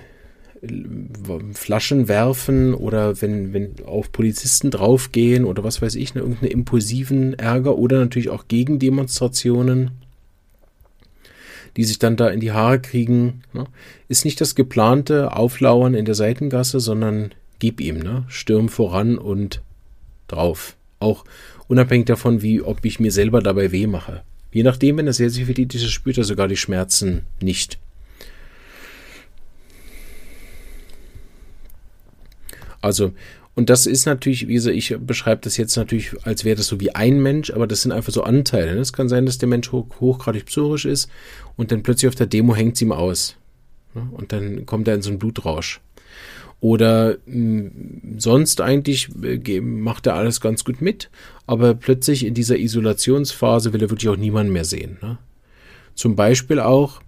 Flaschen 1.55 2.07
werfen 2.07 2.73
oder 2.73 3.21
wenn, 3.21 3.53
wenn 3.53 3.75
auf 3.85 4.13
Polizisten 4.13 4.71
draufgehen 4.71 5.45
oder 5.45 5.65
was 5.65 5.83
weiß 5.83 5.97
ich, 5.97 6.15
ne, 6.15 6.21
irgendeinen 6.21 6.53
impulsiven 6.53 7.35
Ärger 7.35 7.77
oder 7.77 7.99
natürlich 7.99 8.29
auch 8.29 8.47
Gegendemonstrationen, 8.47 9.91
die 11.77 11.85
sich 11.85 11.99
dann 11.99 12.17
da 12.17 12.29
in 12.29 12.39
die 12.39 12.53
Haare 12.53 12.81
kriegen, 12.81 13.43
ne, 13.53 13.67
ist 14.09 14.25
nicht 14.25 14.41
das 14.41 14.55
geplante 14.55 15.35
Auflauern 15.35 15.95
in 15.95 16.05
der 16.05 16.15
Seitengasse, 16.15 16.79
sondern 16.79 17.33
gib 17.59 17.81
ihm, 17.81 17.99
ne, 17.99 18.25
stürm 18.29 18.69
voran 18.69 19.19
und 19.19 19.63
drauf. 20.29 20.77
Auch 21.01 21.25
unabhängig 21.67 22.07
davon, 22.07 22.41
wie, 22.41 22.63
ob 22.63 22.85
ich 22.85 23.01
mir 23.01 23.11
selber 23.11 23.41
dabei 23.41 23.73
weh 23.73 23.89
mache. 23.89 24.23
Je 24.53 24.63
nachdem, 24.63 24.99
wenn 24.99 25.07
er 25.07 25.13
sehr 25.13 25.31
syphilitis 25.31 25.83
ist, 25.83 25.91
spürt 25.91 26.19
er 26.19 26.25
sogar 26.25 26.47
die 26.47 26.57
Schmerzen 26.57 27.23
nicht. 27.41 27.79
Also, 32.83 33.13
und 33.55 33.71
das 33.71 33.87
ist 33.87 34.07
natürlich, 34.07 34.49
wie 34.49 34.55
gesagt, 34.55 34.77
ich 34.77 34.97
beschreibe 34.99 35.43
das 35.43 35.57
jetzt 35.57 35.77
natürlich, 35.77 36.15
als 36.25 36.45
wäre 36.45 36.57
das 36.57 36.67
so 36.67 36.81
wie 36.81 36.95
ein 36.95 37.21
Mensch, 37.23 37.51
aber 37.51 37.67
das 37.67 37.83
sind 37.83 37.93
einfach 37.93 38.13
so 38.13 38.23
Anteile. 38.23 38.75
Ne? 38.75 38.81
Es 38.81 38.93
kann 38.93 39.09
sein, 39.09 39.27
dass 39.27 39.39
der 39.39 39.49
Mensch 39.49 39.73
hoch, 39.73 39.87
hochgradig 40.01 40.47
psychisch 40.47 40.85
ist 40.85 41.11
und 41.57 41.71
dann 41.71 41.83
plötzlich 41.83 42.09
auf 42.09 42.15
der 42.15 42.27
Demo 42.27 42.55
hängt 42.55 42.77
es 42.77 42.83
ihm 42.83 42.93
aus. 42.93 43.37
Ne? 43.95 44.09
Und 44.13 44.33
dann 44.33 44.67
kommt 44.67 44.89
er 44.89 44.95
in 44.95 45.03
so 45.03 45.11
einen 45.11 45.19
Blutrausch. 45.19 45.81
Oder 46.63 47.19
hm, 47.27 48.15
sonst 48.19 48.61
eigentlich 48.61 49.09
äh, 49.21 49.61
macht 49.61 50.07
er 50.07 50.15
alles 50.15 50.41
ganz 50.41 50.63
gut 50.63 50.81
mit, 50.81 51.11
aber 51.45 51.75
plötzlich 51.75 52.25
in 52.25 52.35
dieser 52.35 52.57
Isolationsphase 52.57 53.73
will 53.73 53.83
er 53.83 53.91
wirklich 53.91 54.09
auch 54.09 54.17
niemanden 54.17 54.53
mehr 54.53 54.65
sehen. 54.65 54.97
Ne? 55.03 55.19
Zum 55.97 56.15
Beispiel 56.15 56.61
auch, 56.61 57.03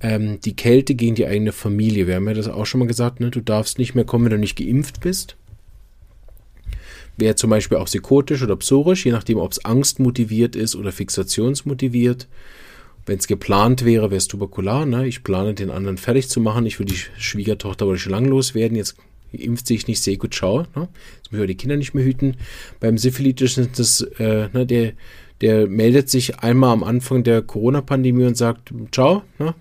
ähm, 0.00 0.42
die 0.42 0.54
Kälte 0.54 0.94
gegen 0.94 1.14
die 1.14 1.26
eigene 1.26 1.52
Familie. 1.52 2.06
Wir 2.06 2.16
haben 2.16 2.28
ja 2.28 2.34
das 2.34 2.48
auch 2.48 2.66
schon 2.66 2.80
mal 2.80 2.86
gesagt, 2.86 3.18
ne? 3.18 3.30
du 3.30 3.40
darfst 3.40 3.78
nicht 3.78 3.94
mehr 3.94 4.04
kommen, 4.04 4.26
wenn 4.26 4.32
du 4.32 4.38
nicht 4.38 4.58
geimpft 4.58 5.00
bist. 5.00 5.36
Wäre 7.16 7.34
zum 7.34 7.48
Beispiel 7.48 7.78
auch 7.78 7.86
psychotisch 7.86 8.42
oder 8.42 8.56
psorisch, 8.56 9.06
je 9.06 9.12
nachdem, 9.12 9.38
ob 9.38 9.52
es 9.52 9.64
angstmotiviert 9.64 10.54
ist 10.54 10.76
oder 10.76 10.92
fixationsmotiviert. 10.92 12.28
Wenn 13.08 13.18
es 13.18 13.26
geplant 13.26 13.86
wäre, 13.86 14.10
wäre 14.10 14.18
es 14.18 14.28
tuberkular. 14.28 14.84
Ne? 14.84 15.08
Ich 15.08 15.24
plane, 15.24 15.54
den 15.54 15.70
anderen 15.70 15.96
fertig 15.96 16.28
zu 16.28 16.40
machen. 16.40 16.66
Ich 16.66 16.78
will 16.78 16.84
die 16.84 16.94
Schwiegertochter 17.16 17.86
wollte 17.86 18.02
schon 18.02 18.12
lang 18.12 18.26
loswerden. 18.26 18.76
Jetzt 18.76 18.96
impft 19.32 19.66
sich 19.66 19.86
nicht, 19.86 20.02
sehr 20.02 20.18
gut, 20.18 20.34
ciao. 20.34 20.66
Ne? 20.76 20.88
Jetzt 21.16 21.32
müssen 21.32 21.40
wir 21.40 21.46
die 21.46 21.56
Kinder 21.56 21.78
nicht 21.78 21.94
mehr 21.94 22.04
hüten. 22.04 22.36
Beim 22.80 22.98
Syphilitis 22.98 23.56
ist 23.56 23.78
das, 23.78 24.02
äh, 24.18 24.48
ne, 24.52 24.66
der, 24.66 24.92
der 25.40 25.66
meldet 25.68 26.10
sich 26.10 26.40
einmal 26.40 26.70
am 26.70 26.84
Anfang 26.84 27.24
der 27.24 27.40
Corona-Pandemie 27.40 28.24
und 28.24 28.36
sagt, 28.36 28.74
ciao, 28.92 29.22
ne? 29.38 29.54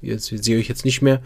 jetzt 0.00 0.26
sehe 0.26 0.58
ich 0.58 0.68
jetzt 0.68 0.86
nicht 0.86 1.02
mehr. 1.02 1.20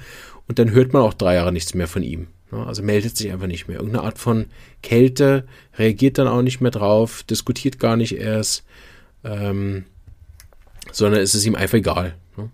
Und 0.48 0.59
dann 0.59 0.72
hört 0.72 0.92
man 0.92 1.03
auch 1.03 1.14
drei 1.14 1.35
Jahre 1.35 1.53
nichts 1.53 1.72
mehr 1.72 1.87
von 1.87 2.03
ihm. 2.03 2.27
Ne? 2.51 2.66
Also 2.66 2.83
meldet 2.83 3.16
sich 3.16 3.31
einfach 3.31 3.46
nicht 3.46 3.68
mehr. 3.68 3.77
Irgendeine 3.77 4.05
Art 4.05 4.18
von 4.18 4.46
Kälte, 4.83 5.46
reagiert 5.77 6.18
dann 6.18 6.27
auch 6.27 6.42
nicht 6.42 6.61
mehr 6.61 6.72
drauf, 6.72 7.22
diskutiert 7.22 7.79
gar 7.79 7.96
nicht 7.96 8.16
erst, 8.16 8.64
ähm, 9.22 9.85
sondern 10.92 11.20
es 11.20 11.35
ist 11.35 11.46
ihm 11.46 11.55
einfach 11.55 11.79
egal. 11.79 12.16
Ne? 12.37 12.51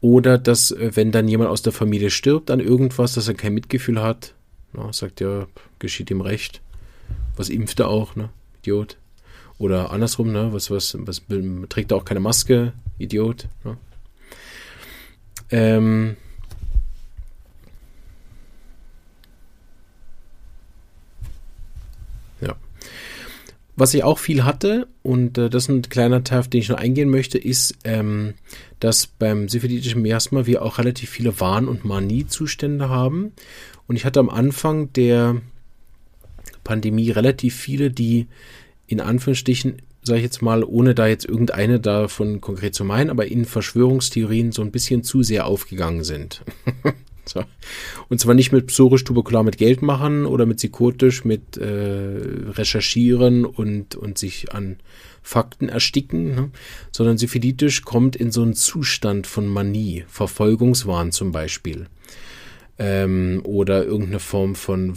Oder 0.00 0.38
dass, 0.38 0.70
äh, 0.70 0.92
wenn 0.94 1.12
dann 1.12 1.28
jemand 1.28 1.50
aus 1.50 1.62
der 1.62 1.72
Familie 1.72 2.10
stirbt 2.10 2.50
an 2.50 2.60
irgendwas, 2.60 3.14
dass 3.14 3.28
er 3.28 3.34
kein 3.34 3.54
Mitgefühl 3.54 4.02
hat, 4.02 4.34
ne? 4.72 4.88
sagt 4.92 5.20
ja, 5.20 5.46
geschieht 5.78 6.10
ihm 6.10 6.20
recht. 6.20 6.60
Was 7.36 7.48
impft 7.48 7.80
er 7.80 7.88
auch, 7.88 8.16
ne? 8.16 8.30
Idiot. 8.62 8.96
Oder 9.58 9.90
andersrum, 9.90 10.32
ne? 10.32 10.52
Was, 10.52 10.70
was, 10.70 10.96
was 10.98 11.22
trägt 11.68 11.92
er 11.92 11.96
auch 11.96 12.04
keine 12.04 12.20
Maske, 12.20 12.72
Idiot. 12.98 13.48
Ne? 13.64 13.76
Ähm, 15.50 16.16
ja. 22.40 22.56
Was 23.76 23.92
ich 23.92 24.04
auch 24.04 24.18
viel 24.18 24.44
hatte, 24.44 24.88
und 25.02 25.36
äh, 25.36 25.50
das 25.50 25.64
ist 25.64 25.68
ein 25.68 25.82
kleiner 25.82 26.24
Teil, 26.24 26.40
auf 26.40 26.48
den 26.48 26.60
ich 26.60 26.70
noch 26.70 26.78
eingehen 26.78 27.10
möchte, 27.10 27.36
ist, 27.36 27.74
ähm, 27.84 28.34
dass 28.80 29.06
beim 29.06 29.48
syphilitischen 29.48 30.00
Miasma 30.00 30.46
wir 30.46 30.62
auch 30.62 30.78
relativ 30.78 31.10
viele 31.10 31.38
Wahn- 31.40 31.68
und 31.68 31.84
Manie-Zustände 31.84 32.88
haben. 32.88 33.32
Und 33.86 33.96
ich 33.96 34.06
hatte 34.06 34.20
am 34.20 34.30
Anfang 34.30 34.92
der 34.94 35.42
Pandemie 36.64 37.10
relativ 37.10 37.54
viele, 37.54 37.90
die 37.90 38.26
in 38.86 39.00
Anführungsstrichen 39.00 39.82
sage 40.06 40.18
ich 40.18 40.24
jetzt 40.24 40.40
mal, 40.40 40.62
ohne 40.62 40.94
da 40.94 41.06
jetzt 41.08 41.24
irgendeine 41.24 41.80
davon 41.80 42.40
konkret 42.40 42.74
zu 42.74 42.84
meinen, 42.84 43.10
aber 43.10 43.26
in 43.26 43.44
Verschwörungstheorien 43.44 44.52
so 44.52 44.62
ein 44.62 44.70
bisschen 44.70 45.02
zu 45.02 45.22
sehr 45.22 45.46
aufgegangen 45.46 46.04
sind. 46.04 46.42
so. 47.28 47.44
Und 48.08 48.20
zwar 48.20 48.34
nicht 48.34 48.52
mit 48.52 48.66
psorisch 48.66 49.04
tuberkular 49.04 49.42
mit 49.42 49.58
Geld 49.58 49.82
machen 49.82 50.26
oder 50.26 50.46
mit 50.46 50.58
psychotisch 50.58 51.24
mit 51.24 51.56
äh, 51.56 51.64
recherchieren 51.64 53.44
und, 53.44 53.94
und 53.94 54.18
sich 54.18 54.52
an 54.52 54.76
Fakten 55.22 55.68
ersticken, 55.68 56.34
ne? 56.34 56.50
sondern 56.92 57.18
syphilitisch 57.18 57.82
kommt 57.82 58.14
in 58.16 58.30
so 58.30 58.42
einen 58.42 58.54
Zustand 58.54 59.26
von 59.26 59.46
Manie, 59.46 60.04
Verfolgungswahn 60.08 61.10
zum 61.12 61.32
Beispiel 61.32 61.86
ähm, 62.78 63.40
oder 63.44 63.84
irgendeine 63.84 64.20
Form 64.20 64.54
von 64.54 64.94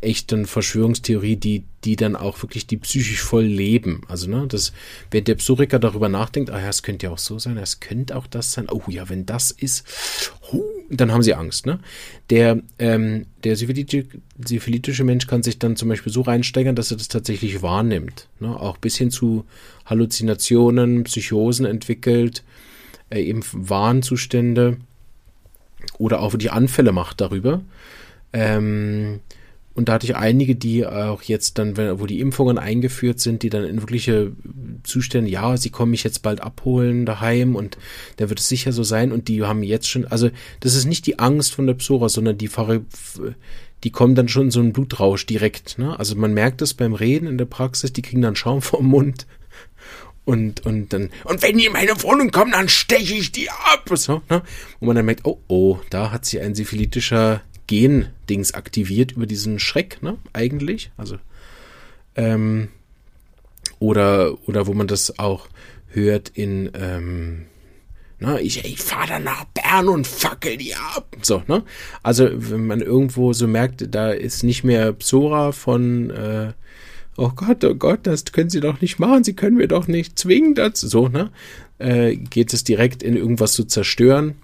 echten 0.00 0.46
Verschwörungstheorie, 0.46 1.36
die, 1.36 1.64
die 1.84 1.94
dann 1.94 2.16
auch 2.16 2.42
wirklich 2.42 2.66
die 2.66 2.76
psychisch 2.76 3.22
voll 3.22 3.44
leben. 3.44 4.02
Also, 4.08 4.28
ne, 4.28 4.46
das, 4.48 4.72
wenn 5.12 5.24
der 5.24 5.36
Psychiker 5.36 5.78
darüber 5.78 6.08
nachdenkt, 6.08 6.50
ah 6.50 6.60
ja, 6.60 6.68
es 6.68 6.82
könnte 6.82 7.06
ja 7.06 7.12
auch 7.12 7.18
so 7.18 7.38
sein, 7.38 7.56
es 7.56 7.78
könnte 7.78 8.16
auch 8.16 8.26
das 8.26 8.52
sein, 8.52 8.66
oh 8.68 8.82
ja, 8.88 9.08
wenn 9.08 9.26
das 9.26 9.52
ist, 9.52 9.86
huh, 10.50 10.64
dann 10.90 11.12
haben 11.12 11.22
sie 11.22 11.34
Angst, 11.34 11.66
ne? 11.66 11.78
Der, 12.30 12.60
ähm, 12.80 13.26
der 13.44 13.54
syphilitische, 13.54 14.08
syphilitische 14.44 15.04
Mensch 15.04 15.28
kann 15.28 15.44
sich 15.44 15.60
dann 15.60 15.76
zum 15.76 15.88
Beispiel 15.88 16.12
so 16.12 16.22
reinsteigern, 16.22 16.74
dass 16.74 16.90
er 16.90 16.96
das 16.96 17.08
tatsächlich 17.08 17.62
wahrnimmt, 17.62 18.28
ne? 18.40 18.58
Auch 18.58 18.76
bis 18.76 18.96
hin 18.96 19.12
zu 19.12 19.44
Halluzinationen, 19.86 21.04
Psychosen 21.04 21.64
entwickelt, 21.64 22.42
äh, 23.08 23.22
eben 23.22 23.44
Warnzustände 23.52 24.78
oder 26.00 26.20
auch 26.20 26.34
die 26.34 26.50
Anfälle 26.50 26.92
macht 26.92 27.20
darüber. 27.20 27.60
Ähm, 28.32 29.20
und 29.74 29.88
da 29.88 29.94
hatte 29.94 30.06
ich 30.06 30.16
einige, 30.16 30.56
die 30.56 30.84
auch 30.84 31.22
jetzt 31.22 31.58
dann, 31.58 31.76
wo 31.76 32.06
die 32.06 32.20
Impfungen 32.20 32.58
eingeführt 32.58 33.20
sind, 33.20 33.42
die 33.42 33.50
dann 33.50 33.64
in 33.64 33.80
wirkliche 33.80 34.32
Zustände, 34.82 35.30
ja, 35.30 35.56
sie 35.56 35.70
kommen 35.70 35.92
mich 35.92 36.02
jetzt 36.02 36.22
bald 36.22 36.40
abholen 36.40 37.06
daheim 37.06 37.54
und 37.54 37.78
da 38.16 38.28
wird 38.28 38.40
es 38.40 38.48
sicher 38.48 38.72
so 38.72 38.82
sein 38.82 39.12
und 39.12 39.28
die 39.28 39.42
haben 39.42 39.62
jetzt 39.62 39.88
schon, 39.88 40.06
also 40.06 40.30
das 40.58 40.74
ist 40.74 40.86
nicht 40.86 41.06
die 41.06 41.18
Angst 41.18 41.54
von 41.54 41.66
der 41.66 41.74
Psora, 41.74 42.08
sondern 42.08 42.36
die 42.36 42.50
die 43.84 43.90
kommen 43.90 44.14
dann 44.14 44.28
schon 44.28 44.50
so 44.50 44.60
einen 44.60 44.72
Blutrausch 44.72 45.24
direkt, 45.24 45.78
ne? 45.78 45.98
Also 45.98 46.14
man 46.14 46.34
merkt 46.34 46.60
das 46.60 46.74
beim 46.74 46.92
Reden 46.92 47.26
in 47.26 47.38
der 47.38 47.46
Praxis, 47.46 47.92
die 47.92 48.02
kriegen 48.02 48.20
dann 48.20 48.36
Schaum 48.36 48.60
vom 48.60 48.86
Mund 48.86 49.26
und, 50.30 50.64
und 50.64 50.92
dann, 50.92 51.10
und 51.24 51.42
wenn 51.42 51.58
die 51.58 51.66
in 51.66 51.72
meine 51.72 52.00
Wohnung 52.04 52.30
kommen, 52.30 52.52
dann 52.52 52.68
steche 52.68 53.14
ich 53.14 53.32
die 53.32 53.50
ab. 53.50 53.90
So, 53.94 54.22
ne? 54.30 54.42
Und 54.78 54.86
man 54.86 54.94
dann 54.94 55.04
merkt, 55.04 55.24
oh, 55.24 55.40
oh, 55.48 55.80
da 55.90 56.12
hat 56.12 56.24
sich 56.24 56.40
ein 56.40 56.54
syphilitischer 56.54 57.42
Gen-Dings 57.66 58.54
aktiviert 58.54 59.10
über 59.10 59.26
diesen 59.26 59.58
Schreck, 59.58 60.00
ne? 60.04 60.18
Eigentlich. 60.32 60.92
Also, 60.96 61.16
ähm, 62.14 62.68
oder, 63.80 64.38
oder 64.46 64.68
wo 64.68 64.72
man 64.72 64.86
das 64.86 65.18
auch 65.18 65.48
hört 65.88 66.28
in, 66.28 66.70
ähm, 66.74 67.46
na, 68.20 68.38
ich, 68.38 68.64
ich 68.64 68.78
fahre 68.78 69.08
dann 69.08 69.24
nach 69.24 69.46
Bern 69.46 69.88
und 69.88 70.06
fackel 70.06 70.56
die 70.58 70.76
ab. 70.76 71.16
So, 71.22 71.42
ne? 71.48 71.64
Also, 72.04 72.28
wenn 72.32 72.68
man 72.68 72.82
irgendwo 72.82 73.32
so 73.32 73.48
merkt, 73.48 73.92
da 73.92 74.12
ist 74.12 74.44
nicht 74.44 74.62
mehr 74.62 74.92
Psora 74.92 75.50
von, 75.50 76.10
äh, 76.10 76.52
oh 77.20 77.32
Gott, 77.36 77.62
oh 77.64 77.74
Gott, 77.74 78.00
das 78.04 78.24
können 78.24 78.50
Sie 78.50 78.60
doch 78.60 78.80
nicht 78.80 78.98
machen, 78.98 79.24
Sie 79.24 79.34
können 79.34 79.56
mir 79.56 79.68
doch 79.68 79.86
nicht 79.86 80.18
zwingen 80.18 80.54
dazu. 80.54 80.88
So, 80.88 81.08
ne? 81.08 81.30
Äh, 81.78 82.16
geht 82.16 82.54
es 82.54 82.64
direkt 82.64 83.02
in 83.02 83.14
irgendwas 83.14 83.52
zu 83.52 83.64
zerstören. 83.64 84.36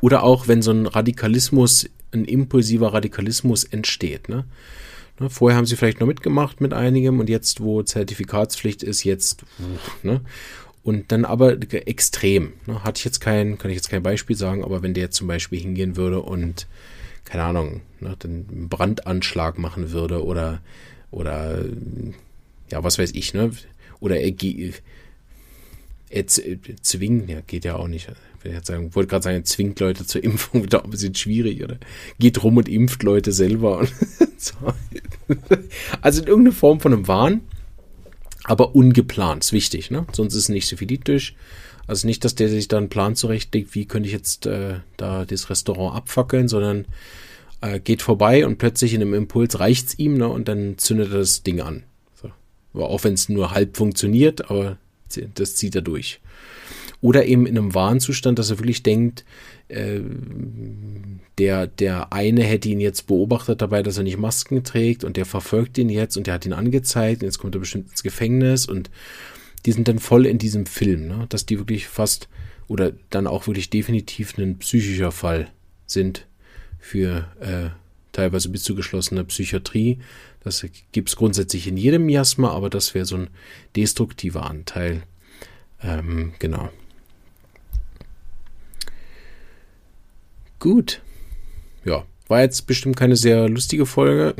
Oder 0.00 0.24
auch, 0.24 0.48
wenn 0.48 0.62
so 0.62 0.72
ein 0.72 0.86
Radikalismus, 0.86 1.88
ein 2.12 2.24
impulsiver 2.24 2.92
Radikalismus 2.92 3.64
entsteht, 3.64 4.28
ne? 4.28 4.46
ne 5.20 5.30
vorher 5.30 5.56
haben 5.56 5.66
sie 5.66 5.76
vielleicht 5.76 6.00
noch 6.00 6.06
mitgemacht 6.08 6.60
mit 6.60 6.72
einigem 6.72 7.20
und 7.20 7.28
jetzt, 7.28 7.60
wo 7.60 7.82
Zertifikatspflicht 7.82 8.82
ist, 8.82 9.04
jetzt, 9.04 9.44
ne? 10.02 10.22
Und 10.82 11.12
dann 11.12 11.26
aber 11.26 11.58
extrem. 11.72 12.54
Ne? 12.66 12.82
Hatte 12.82 12.98
ich 12.98 13.04
jetzt 13.04 13.20
kein, 13.20 13.58
kann 13.58 13.70
ich 13.70 13.76
jetzt 13.76 13.90
kein 13.90 14.02
Beispiel 14.02 14.34
sagen, 14.34 14.64
aber 14.64 14.82
wenn 14.82 14.94
der 14.94 15.04
jetzt 15.04 15.16
zum 15.16 15.28
Beispiel 15.28 15.60
hingehen 15.60 15.94
würde 15.94 16.20
und, 16.20 16.66
keine 17.26 17.44
Ahnung, 17.44 17.82
ne, 18.00 18.16
einen 18.24 18.68
Brandanschlag 18.70 19.58
machen 19.58 19.92
würde 19.92 20.24
oder, 20.24 20.62
oder, 21.10 21.64
ja, 22.70 22.84
was 22.84 22.98
weiß 22.98 23.12
ich, 23.14 23.34
ne? 23.34 23.50
Oder 24.00 24.20
er, 24.20 24.32
er 26.10 26.26
zwingt, 26.26 27.28
ja, 27.28 27.40
geht 27.46 27.64
ja 27.64 27.76
auch 27.76 27.88
nicht. 27.88 28.08
Ich 28.42 28.68
wollte 28.94 29.06
gerade 29.08 29.22
sagen, 29.22 29.36
er 29.36 29.44
zwingt 29.44 29.78
Leute 29.80 30.06
zur 30.06 30.24
Impfung, 30.24 30.66
da 30.68 30.80
ein 30.80 30.90
bisschen 30.90 31.14
schwierig, 31.14 31.62
oder 31.62 31.76
geht 32.18 32.42
rum 32.42 32.56
und 32.56 32.68
impft 32.68 33.02
Leute 33.02 33.32
selber. 33.32 33.86
so. 34.38 34.54
Also 36.00 36.22
in 36.22 36.28
irgendeine 36.28 36.54
Form 36.54 36.80
von 36.80 36.92
einem 36.92 37.08
Wahn 37.08 37.42
aber 38.44 38.74
ungeplant, 38.74 39.44
ist 39.44 39.52
wichtig, 39.52 39.90
ne? 39.90 40.06
Sonst 40.12 40.34
ist 40.34 40.44
es 40.44 40.48
nicht 40.48 40.66
syphilitisch. 40.66 41.34
Also 41.86 42.06
nicht, 42.06 42.24
dass 42.24 42.34
der 42.34 42.48
sich 42.48 42.68
da 42.68 42.78
einen 42.78 42.88
Plan 42.88 43.16
zurechtlegt, 43.16 43.74
wie 43.74 43.84
könnte 43.84 44.08
ich 44.08 44.12
jetzt 44.12 44.46
äh, 44.46 44.76
da 44.96 45.24
das 45.24 45.50
Restaurant 45.50 45.94
abfackeln, 45.96 46.48
sondern 46.48 46.86
äh, 47.60 47.80
geht 47.80 48.02
vorbei 48.02 48.46
und 48.46 48.58
plötzlich 48.58 48.94
in 48.94 49.02
einem 49.02 49.14
Impuls 49.14 49.60
reicht's 49.60 49.98
ihm, 49.98 50.16
ne? 50.16 50.28
Und 50.28 50.48
dann 50.48 50.78
zündet 50.78 51.12
er 51.12 51.18
das 51.18 51.42
Ding 51.42 51.60
an. 51.60 51.84
So. 52.14 52.30
Aber 52.74 52.88
auch 52.88 53.04
wenn 53.04 53.14
es 53.14 53.28
nur 53.28 53.52
halb 53.52 53.76
funktioniert, 53.76 54.50
aber 54.50 54.78
das 55.34 55.56
zieht 55.56 55.74
er 55.74 55.82
durch. 55.82 56.20
Oder 57.02 57.24
eben 57.24 57.46
in 57.46 57.56
einem 57.56 57.74
Warnzustand, 57.74 58.38
dass 58.38 58.50
er 58.50 58.58
wirklich 58.58 58.82
denkt, 58.82 59.24
äh, 59.68 60.00
der, 61.38 61.66
der 61.66 62.12
eine 62.12 62.42
hätte 62.42 62.68
ihn 62.68 62.80
jetzt 62.80 63.06
beobachtet 63.06 63.62
dabei, 63.62 63.82
dass 63.82 63.96
er 63.96 64.04
nicht 64.04 64.18
Masken 64.18 64.62
trägt 64.62 65.04
und 65.04 65.16
der 65.16 65.24
verfolgt 65.24 65.78
ihn 65.78 65.88
jetzt 65.88 66.16
und 66.16 66.26
der 66.26 66.34
hat 66.34 66.44
ihn 66.44 66.52
angezeigt 66.52 67.22
und 67.22 67.26
jetzt 67.26 67.38
kommt 67.38 67.54
er 67.54 67.60
bestimmt 67.60 67.90
ins 67.90 68.02
Gefängnis 68.02 68.66
und 68.66 68.90
die 69.64 69.72
sind 69.72 69.88
dann 69.88 69.98
voll 69.98 70.26
in 70.26 70.38
diesem 70.38 70.66
Film, 70.66 71.08
ne? 71.08 71.26
dass 71.28 71.46
die 71.46 71.58
wirklich 71.58 71.86
fast 71.86 72.28
oder 72.68 72.92
dann 73.08 73.26
auch 73.26 73.46
wirklich 73.46 73.70
definitiv 73.70 74.36
ein 74.38 74.58
psychischer 74.58 75.12
Fall 75.12 75.50
sind 75.86 76.26
für 76.80 77.28
äh, 77.40 77.70
teilweise 78.12 78.48
bis 78.48 78.64
zu 78.64 78.74
geschlossener 78.74 79.24
Psychiatrie. 79.24 79.98
Das 80.42 80.64
gibt 80.92 81.08
es 81.08 81.16
grundsätzlich 81.16 81.66
in 81.66 81.76
jedem 81.76 82.06
Miasma, 82.06 82.50
aber 82.50 82.70
das 82.70 82.94
wäre 82.94 83.04
so 83.04 83.16
ein 83.16 83.30
destruktiver 83.76 84.48
Anteil. 84.48 85.02
Ähm, 85.82 86.32
genau. 86.38 86.70
Gut. 90.58 91.02
Ja, 91.84 92.04
war 92.28 92.40
jetzt 92.42 92.66
bestimmt 92.66 92.96
keine 92.96 93.16
sehr 93.16 93.48
lustige 93.48 93.86
Folge. 93.86 94.34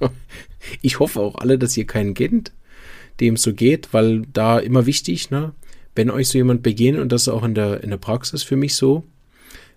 Ich 0.80 1.00
hoffe 1.00 1.20
auch 1.20 1.34
alle, 1.34 1.58
dass 1.58 1.76
ihr 1.76 1.86
keinen 1.86 2.14
kennt, 2.14 2.52
dem 3.18 3.36
so 3.36 3.52
geht, 3.52 3.92
weil 3.92 4.22
da 4.32 4.60
immer 4.60 4.86
wichtig, 4.86 5.30
ne? 5.30 5.52
Wenn 5.96 6.08
euch 6.08 6.28
so 6.28 6.38
jemand 6.38 6.62
begegnet, 6.62 7.02
und 7.02 7.10
das 7.10 7.22
ist 7.22 7.28
auch 7.28 7.42
in 7.42 7.54
der, 7.54 7.82
in 7.82 7.90
der 7.90 7.96
Praxis 7.96 8.44
für 8.44 8.56
mich 8.56 8.76
so, 8.76 9.04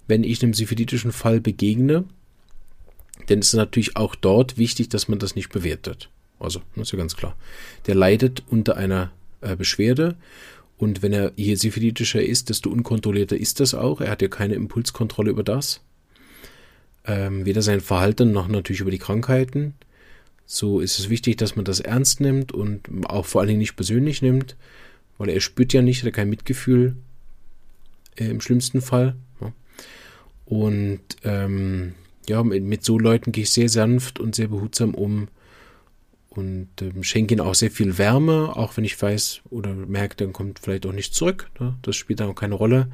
wenn 0.07 0.23
ich 0.23 0.41
einem 0.41 0.53
syphilitischen 0.53 1.11
Fall 1.11 1.41
begegne, 1.41 2.05
dann 3.27 3.39
ist 3.39 3.47
es 3.47 3.53
natürlich 3.53 3.95
auch 3.95 4.15
dort 4.15 4.57
wichtig, 4.57 4.89
dass 4.89 5.07
man 5.07 5.19
das 5.19 5.35
nicht 5.35 5.49
bewertet. 5.49 6.09
Also, 6.39 6.61
das 6.75 6.87
ist 6.87 6.91
ja 6.91 6.97
ganz 6.97 7.15
klar. 7.15 7.35
Der 7.87 7.95
leidet 7.95 8.43
unter 8.47 8.77
einer 8.77 9.11
äh, 9.41 9.55
Beschwerde 9.55 10.15
und 10.77 11.01
wenn 11.01 11.13
er 11.13 11.31
je 11.35 11.55
syphilitischer 11.55 12.21
ist, 12.21 12.49
desto 12.49 12.69
unkontrollierter 12.69 13.37
ist 13.37 13.59
das 13.59 13.73
auch. 13.73 14.01
Er 14.01 14.11
hat 14.11 14.21
ja 14.21 14.27
keine 14.27 14.55
Impulskontrolle 14.55 15.31
über 15.31 15.43
das. 15.43 15.81
Ähm, 17.05 17.45
weder 17.45 17.61
sein 17.61 17.81
Verhalten 17.81 18.31
noch 18.31 18.47
natürlich 18.47 18.81
über 18.81 18.91
die 18.91 18.97
Krankheiten. 18.97 19.75
So 20.45 20.79
ist 20.79 20.99
es 20.99 21.09
wichtig, 21.09 21.37
dass 21.37 21.55
man 21.55 21.65
das 21.65 21.79
ernst 21.79 22.19
nimmt 22.19 22.51
und 22.51 22.81
auch 23.05 23.25
vor 23.25 23.41
allen 23.41 23.47
Dingen 23.47 23.59
nicht 23.59 23.75
persönlich 23.75 24.21
nimmt, 24.21 24.55
weil 25.17 25.29
er 25.29 25.39
spürt 25.39 25.73
ja 25.73 25.81
nicht, 25.81 26.03
er 26.03 26.07
hat 26.07 26.13
kein 26.13 26.29
Mitgefühl 26.29 26.95
äh, 28.15 28.25
im 28.25 28.41
schlimmsten 28.41 28.81
Fall. 28.81 29.15
Und 30.45 31.01
ähm, 31.23 31.93
ja, 32.27 32.43
mit, 32.43 32.63
mit 32.63 32.83
so 32.83 32.99
Leuten 32.99 33.31
gehe 33.31 33.43
ich 33.43 33.51
sehr 33.51 33.69
sanft 33.69 34.19
und 34.19 34.35
sehr 34.35 34.47
behutsam 34.47 34.93
um 34.93 35.27
und 36.29 36.69
ähm, 36.81 37.03
schenke 37.03 37.33
ihnen 37.33 37.41
auch 37.41 37.55
sehr 37.55 37.71
viel 37.71 37.97
Wärme, 37.97 38.55
auch 38.55 38.75
wenn 38.77 38.83
ich 38.83 39.01
weiß 39.01 39.41
oder 39.49 39.73
merke, 39.73 40.17
dann 40.17 40.33
kommt 40.33 40.59
vielleicht 40.59 40.85
auch 40.85 40.91
nicht 40.91 41.13
zurück. 41.13 41.49
Ne? 41.59 41.75
Das 41.81 41.95
spielt 41.95 42.19
dann 42.19 42.29
auch 42.29 42.35
keine 42.35 42.55
Rolle. 42.55 42.87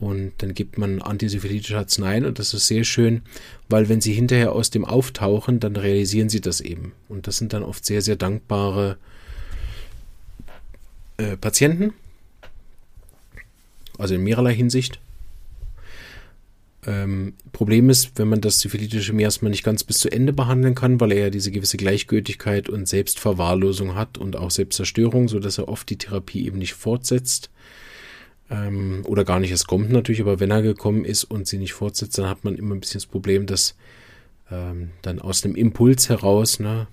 Und 0.00 0.32
dann 0.38 0.54
gibt 0.54 0.76
man 0.76 1.00
antisyphilitische 1.00 1.78
Arzneien 1.78 2.24
und 2.24 2.40
das 2.40 2.52
ist 2.52 2.66
sehr 2.66 2.82
schön, 2.82 3.22
weil 3.68 3.88
wenn 3.88 4.00
sie 4.00 4.12
hinterher 4.12 4.52
aus 4.52 4.70
dem 4.70 4.84
auftauchen, 4.84 5.60
dann 5.60 5.76
realisieren 5.76 6.28
sie 6.28 6.40
das 6.40 6.60
eben. 6.60 6.92
Und 7.08 7.28
das 7.28 7.36
sind 7.36 7.52
dann 7.52 7.62
oft 7.62 7.84
sehr, 7.84 8.02
sehr 8.02 8.16
dankbare 8.16 8.96
äh, 11.16 11.36
Patienten. 11.36 11.94
Also 13.96 14.16
in 14.16 14.24
mehrerlei 14.24 14.52
Hinsicht. 14.52 14.98
Ähm, 16.86 17.34
Problem 17.52 17.88
ist, 17.88 18.18
wenn 18.18 18.28
man 18.28 18.40
das 18.40 18.60
syphilitische 18.60 19.12
Miasma 19.12 19.48
nicht 19.48 19.64
ganz 19.64 19.84
bis 19.84 19.98
zu 19.98 20.10
Ende 20.10 20.32
behandeln 20.32 20.74
kann, 20.74 21.00
weil 21.00 21.12
er 21.12 21.20
ja 21.20 21.30
diese 21.30 21.50
gewisse 21.50 21.76
Gleichgültigkeit 21.76 22.68
und 22.68 22.88
Selbstverwahrlosung 22.88 23.94
hat 23.94 24.18
und 24.18 24.36
auch 24.36 24.50
Selbstzerstörung, 24.50 25.28
sodass 25.28 25.58
er 25.58 25.68
oft 25.68 25.88
die 25.88 25.98
Therapie 25.98 26.46
eben 26.46 26.58
nicht 26.58 26.74
fortsetzt. 26.74 27.50
Ähm, 28.50 29.02
oder 29.06 29.24
gar 29.24 29.40
nicht 29.40 29.50
erst 29.50 29.66
kommt 29.66 29.90
natürlich, 29.90 30.20
aber 30.20 30.40
wenn 30.40 30.50
er 30.50 30.62
gekommen 30.62 31.04
ist 31.04 31.24
und 31.24 31.46
sie 31.46 31.58
nicht 31.58 31.72
fortsetzt, 31.72 32.18
dann 32.18 32.28
hat 32.28 32.44
man 32.44 32.56
immer 32.56 32.74
ein 32.74 32.80
bisschen 32.80 33.00
das 33.00 33.06
Problem, 33.06 33.46
dass 33.46 33.74
ähm, 34.50 34.90
dann 35.00 35.20
aus 35.20 35.44
einem 35.44 35.54
Impuls 35.54 36.10
heraus, 36.10 36.60
ne, 36.60 36.86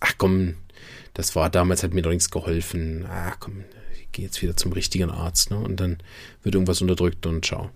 ach 0.00 0.14
komm, 0.16 0.54
das 1.12 1.36
war 1.36 1.50
damals, 1.50 1.82
hat 1.82 1.92
mir 1.92 2.02
doch 2.02 2.10
nichts 2.10 2.30
geholfen, 2.30 3.04
ach 3.06 3.36
komm, 3.40 3.64
ich 4.00 4.10
gehe 4.12 4.24
jetzt 4.24 4.40
wieder 4.40 4.56
zum 4.56 4.72
richtigen 4.72 5.10
Arzt, 5.10 5.50
ne, 5.50 5.58
und 5.58 5.78
dann 5.78 5.98
wird 6.42 6.54
irgendwas 6.54 6.80
unterdrückt 6.80 7.26
und 7.26 7.44
ciao. 7.44 7.70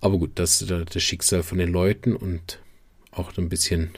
Aber 0.00 0.18
gut, 0.18 0.32
das 0.34 0.62
ist 0.62 0.70
das 0.70 1.02
Schicksal 1.02 1.42
von 1.42 1.58
den 1.58 1.70
Leuten 1.70 2.14
und 2.14 2.60
auch 3.10 3.36
ein 3.36 3.48
bisschen 3.48 3.90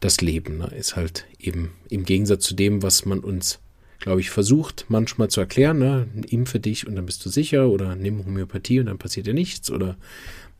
das 0.00 0.20
Leben. 0.20 0.58
Ne? 0.58 0.66
Ist 0.76 0.96
halt 0.96 1.26
eben 1.38 1.72
im 1.88 2.04
Gegensatz 2.04 2.44
zu 2.44 2.54
dem, 2.54 2.82
was 2.82 3.04
man 3.04 3.20
uns, 3.20 3.58
glaube 4.00 4.20
ich, 4.20 4.30
versucht 4.30 4.86
manchmal 4.88 5.28
zu 5.28 5.40
erklären. 5.40 5.78
Ne? 5.78 6.08
Impfe 6.28 6.60
dich 6.60 6.86
und 6.86 6.96
dann 6.96 7.06
bist 7.06 7.24
du 7.24 7.28
sicher 7.28 7.68
oder 7.68 7.94
nimm 7.94 8.24
Homöopathie 8.24 8.80
und 8.80 8.86
dann 8.86 8.98
passiert 8.98 9.26
dir 9.26 9.34
nichts 9.34 9.70
oder 9.70 9.96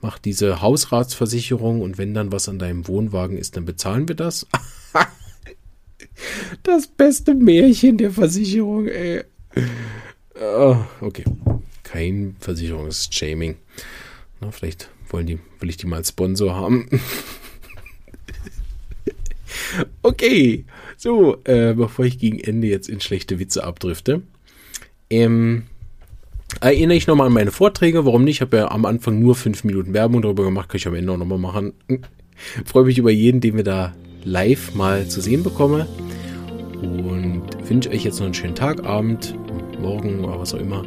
mach 0.01 0.19
diese 0.19 0.61
Hausratsversicherung 0.61 1.81
und 1.81 1.99
wenn 1.99 2.15
dann 2.15 2.33
was 2.33 2.49
an 2.49 2.59
deinem 2.59 2.87
Wohnwagen 2.87 3.39
ist, 3.39 3.57
dann 3.57 3.65
bezahlen 3.65 4.09
wir 4.09 4.15
das. 4.15 4.47
das 6.63 6.87
beste 6.87 7.35
Märchen 7.35 7.99
der 7.99 8.11
Versicherung, 8.11 8.89
ey. 8.89 9.25
Oh, 10.41 10.77
okay. 11.01 11.25
Kein 11.83 12.37
Versicherungsshaming. 12.41 13.57
Na, 14.41 14.51
vielleicht 14.51 14.91
wollen 15.09 15.27
die, 15.27 15.39
will 15.61 15.71
ich 15.71 15.77
die 15.77 15.87
mal 15.87 15.97
als 15.97 16.11
Sponsor 16.11 16.55
haben. 16.55 16.89
okay, 20.03 20.65
so, 20.97 21.39
äh, 21.45 21.75
bevor 21.75 22.05
ich 22.05 22.19
gegen 22.19 22.39
Ende 22.41 22.67
jetzt 22.69 22.89
in 22.89 23.01
schlechte 23.01 23.39
Witze 23.39 23.65
abdrifte, 23.65 24.23
ähm, 25.11 25.65
erinnere 26.61 26.97
ich 26.97 27.07
nochmal 27.07 27.29
an 27.29 27.33
meine 27.33 27.53
Vorträge. 27.53 28.05
Warum 28.05 28.25
nicht? 28.25 28.37
Ich 28.37 28.41
habe 28.41 28.57
ja 28.57 28.71
am 28.71 28.85
Anfang 28.85 29.21
nur 29.21 29.35
fünf 29.35 29.65
Minuten 29.65 29.95
Werbung 29.95 30.23
darüber 30.23 30.45
gemacht, 30.45 30.69
kann 30.69 30.77
ich 30.77 30.87
am 30.87 30.95
Ende 30.95 31.13
auch 31.13 31.19
nochmal 31.19 31.39
machen. 31.39 31.73
Freue 32.65 32.85
mich 32.85 32.99
über 32.99 33.11
jeden, 33.11 33.41
den 33.41 33.57
wir 33.57 33.65
da 33.65 33.95
live 34.25 34.75
mal 34.75 35.07
zu 35.09 35.21
sehen 35.21 35.43
bekomme. 35.43 35.87
Und 36.83 37.45
wünsche 37.69 37.91
euch 37.91 38.05
jetzt 38.05 38.19
noch 38.19 38.27
einen 38.27 38.35
schönen 38.35 38.55
Tag, 38.55 38.85
Abend, 38.85 39.35
Morgen 39.81 40.25
oder 40.25 40.39
was 40.39 40.55
auch 40.55 40.59
immer. 40.59 40.85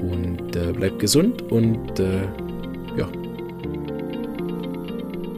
Und 0.00 0.54
äh, 0.56 0.72
bleibt 0.72 0.98
gesund 0.98 1.42
und 1.42 1.98
äh, 1.98 2.22
ja, 2.96 3.08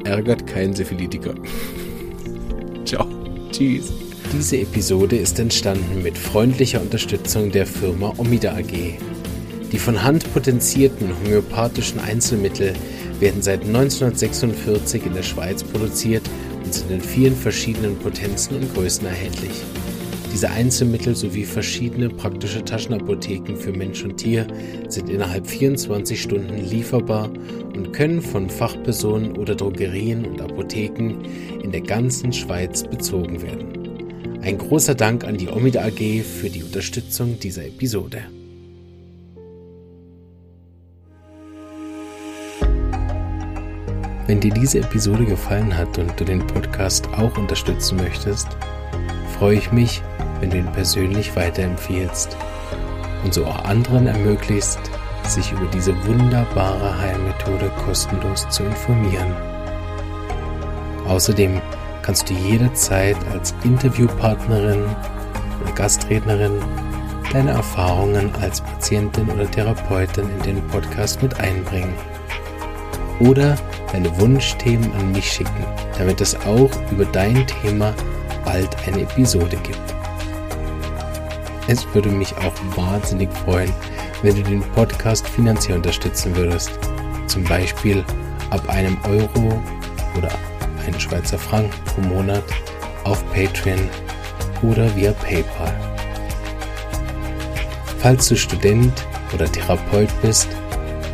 ärgert 0.04 0.46
keinen 0.46 0.74
Syphilitiker. 0.74 1.34
Ciao. 2.84 3.06
Tschüss. 3.50 3.92
Diese 4.32 4.58
Episode 4.58 5.16
ist 5.16 5.38
entstanden 5.38 6.02
mit 6.02 6.18
freundlicher 6.18 6.80
Unterstützung 6.80 7.50
der 7.50 7.66
Firma 7.66 8.12
Omida 8.18 8.52
AG. 8.52 8.98
Die 9.72 9.78
von 9.78 10.02
Hand 10.02 10.32
potenzierten 10.32 11.08
homöopathischen 11.18 11.98
Einzelmittel 11.98 12.74
werden 13.20 13.42
seit 13.42 13.64
1946 13.64 15.06
in 15.06 15.14
der 15.14 15.22
Schweiz 15.22 15.62
produziert 15.62 16.22
und 16.64 16.72
sind 16.72 16.90
in 16.90 17.00
vielen 17.00 17.34
verschiedenen 17.34 17.96
Potenzen 17.96 18.56
und 18.56 18.74
Größen 18.74 19.06
erhältlich. 19.06 19.62
Diese 20.32 20.50
Einzelmittel 20.50 21.16
sowie 21.16 21.44
verschiedene 21.44 22.08
praktische 22.10 22.64
Taschenapotheken 22.64 23.56
für 23.56 23.72
Mensch 23.72 24.04
und 24.04 24.18
Tier 24.18 24.46
sind 24.88 25.08
innerhalb 25.08 25.46
24 25.46 26.20
Stunden 26.20 26.58
lieferbar 26.58 27.30
und 27.74 27.92
können 27.92 28.22
von 28.22 28.48
Fachpersonen 28.48 29.36
oder 29.36 29.54
Drogerien 29.54 30.24
und 30.24 30.40
Apotheken 30.40 31.14
in 31.62 31.72
der 31.72 31.80
ganzen 31.80 32.32
Schweiz 32.32 32.84
bezogen 32.84 33.42
werden. 33.42 34.40
Ein 34.42 34.58
großer 34.58 34.94
Dank 34.94 35.24
an 35.24 35.36
die 35.36 35.48
Omida 35.48 35.82
AG 35.82 36.22
für 36.22 36.48
die 36.48 36.62
Unterstützung 36.62 37.38
dieser 37.40 37.66
Episode. 37.66 38.22
Wenn 44.28 44.40
dir 44.40 44.52
diese 44.52 44.80
Episode 44.80 45.24
gefallen 45.24 45.76
hat 45.76 45.96
und 45.96 46.12
du 46.20 46.24
den 46.24 46.46
Podcast 46.46 47.08
auch 47.08 47.36
unterstützen 47.38 47.96
möchtest, 47.96 48.46
freue 49.38 49.56
ich 49.56 49.72
mich, 49.72 50.02
wenn 50.40 50.50
du 50.50 50.58
ihn 50.58 50.72
persönlich 50.72 51.34
weiterempfiehlst. 51.36 52.36
und 53.24 53.34
so 53.34 53.44
auch 53.46 53.64
anderen 53.64 54.06
ermöglicht, 54.06 54.78
sich 55.24 55.52
über 55.52 55.66
diese 55.66 55.92
wunderbare 56.06 56.96
Heilmethode 57.00 57.70
kostenlos 57.84 58.48
zu 58.48 58.62
informieren. 58.62 59.34
Außerdem 61.06 61.60
kannst 62.02 62.30
du 62.30 62.34
jederzeit 62.34 63.16
als 63.32 63.54
Interviewpartnerin 63.64 64.84
oder 65.60 65.72
Gastrednerin 65.72 66.62
deine 67.32 67.50
Erfahrungen 67.50 68.30
als 68.40 68.60
Patientin 68.60 69.28
oder 69.28 69.50
Therapeutin 69.50 70.24
in 70.30 70.42
den 70.42 70.66
Podcast 70.68 71.22
mit 71.22 71.38
einbringen. 71.40 71.94
Oder 73.20 73.56
deine 73.92 74.18
Wunschthemen 74.20 74.90
an 74.92 75.12
mich 75.12 75.30
schicken, 75.30 75.64
damit 75.98 76.20
es 76.20 76.34
auch 76.46 76.70
über 76.90 77.04
dein 77.06 77.46
Thema 77.46 77.94
bald 78.44 78.76
eine 78.86 79.02
Episode 79.02 79.56
gibt. 79.62 79.97
Es 81.68 81.86
würde 81.92 82.08
mich 82.08 82.34
auch 82.38 82.54
wahnsinnig 82.76 83.28
freuen, 83.44 83.70
wenn 84.22 84.34
du 84.36 84.42
den 84.42 84.62
Podcast 84.72 85.28
finanziell 85.28 85.76
unterstützen 85.76 86.34
würdest. 86.34 86.70
Zum 87.26 87.44
Beispiel 87.44 88.02
ab 88.48 88.66
einem 88.70 88.96
Euro 89.04 89.62
oder 90.16 90.30
einen 90.86 90.98
Schweizer 90.98 91.38
Franken 91.38 91.78
pro 91.84 92.00
Monat 92.00 92.44
auf 93.04 93.22
Patreon 93.34 93.90
oder 94.62 94.96
via 94.96 95.12
PayPal. 95.12 95.74
Falls 97.98 98.28
du 98.28 98.36
Student 98.36 99.04
oder 99.34 99.52
Therapeut 99.52 100.08
bist, 100.22 100.48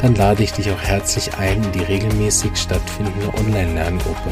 dann 0.03 0.15
lade 0.15 0.45
ich 0.45 0.53
dich 0.53 0.71
auch 0.71 0.81
herzlich 0.81 1.37
ein 1.37 1.65
in 1.65 1.73
die 1.73 1.83
regelmäßig 1.83 2.57
stattfindende 2.57 3.35
Online-Lerngruppe. 3.39 4.31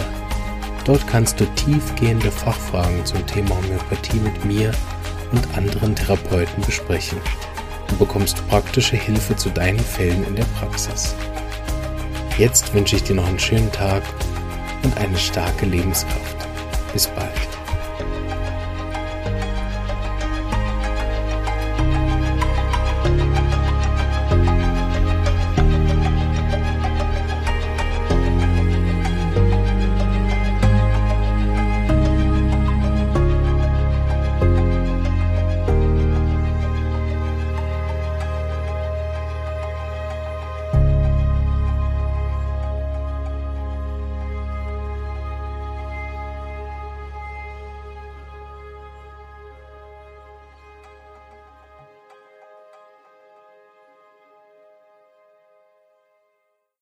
Dort 0.85 1.05
kannst 1.09 1.41
du 1.41 1.47
tiefgehende 1.57 2.31
Fachfragen 2.31 3.05
zum 3.05 3.27
Thema 3.27 3.57
Homöopathie 3.57 4.21
mit 4.21 4.45
mir 4.45 4.71
und 5.33 5.57
anderen 5.57 5.95
Therapeuten 5.95 6.63
besprechen. 6.65 7.19
Du 7.89 7.97
bekommst 7.97 8.47
praktische 8.49 8.97
Hilfe 8.97 9.37
zu 9.37 9.51
deinen 9.51 9.81
Fällen 9.81 10.25
in 10.27 10.37
der 10.37 10.47
Praxis. 10.59 11.15
Jetzt 12.39 12.73
wünsche 12.73 12.97
ich 12.97 13.03
dir 13.03 13.17
noch 13.17 13.27
einen 13.27 13.39
schönen 13.39 13.71
Tag 13.73 14.03
und 14.83 14.97
eine 14.97 15.19
starke 15.19 15.67
Lebenskraft. 15.67 16.37
Bis 16.93 17.07
bald. 17.09 17.32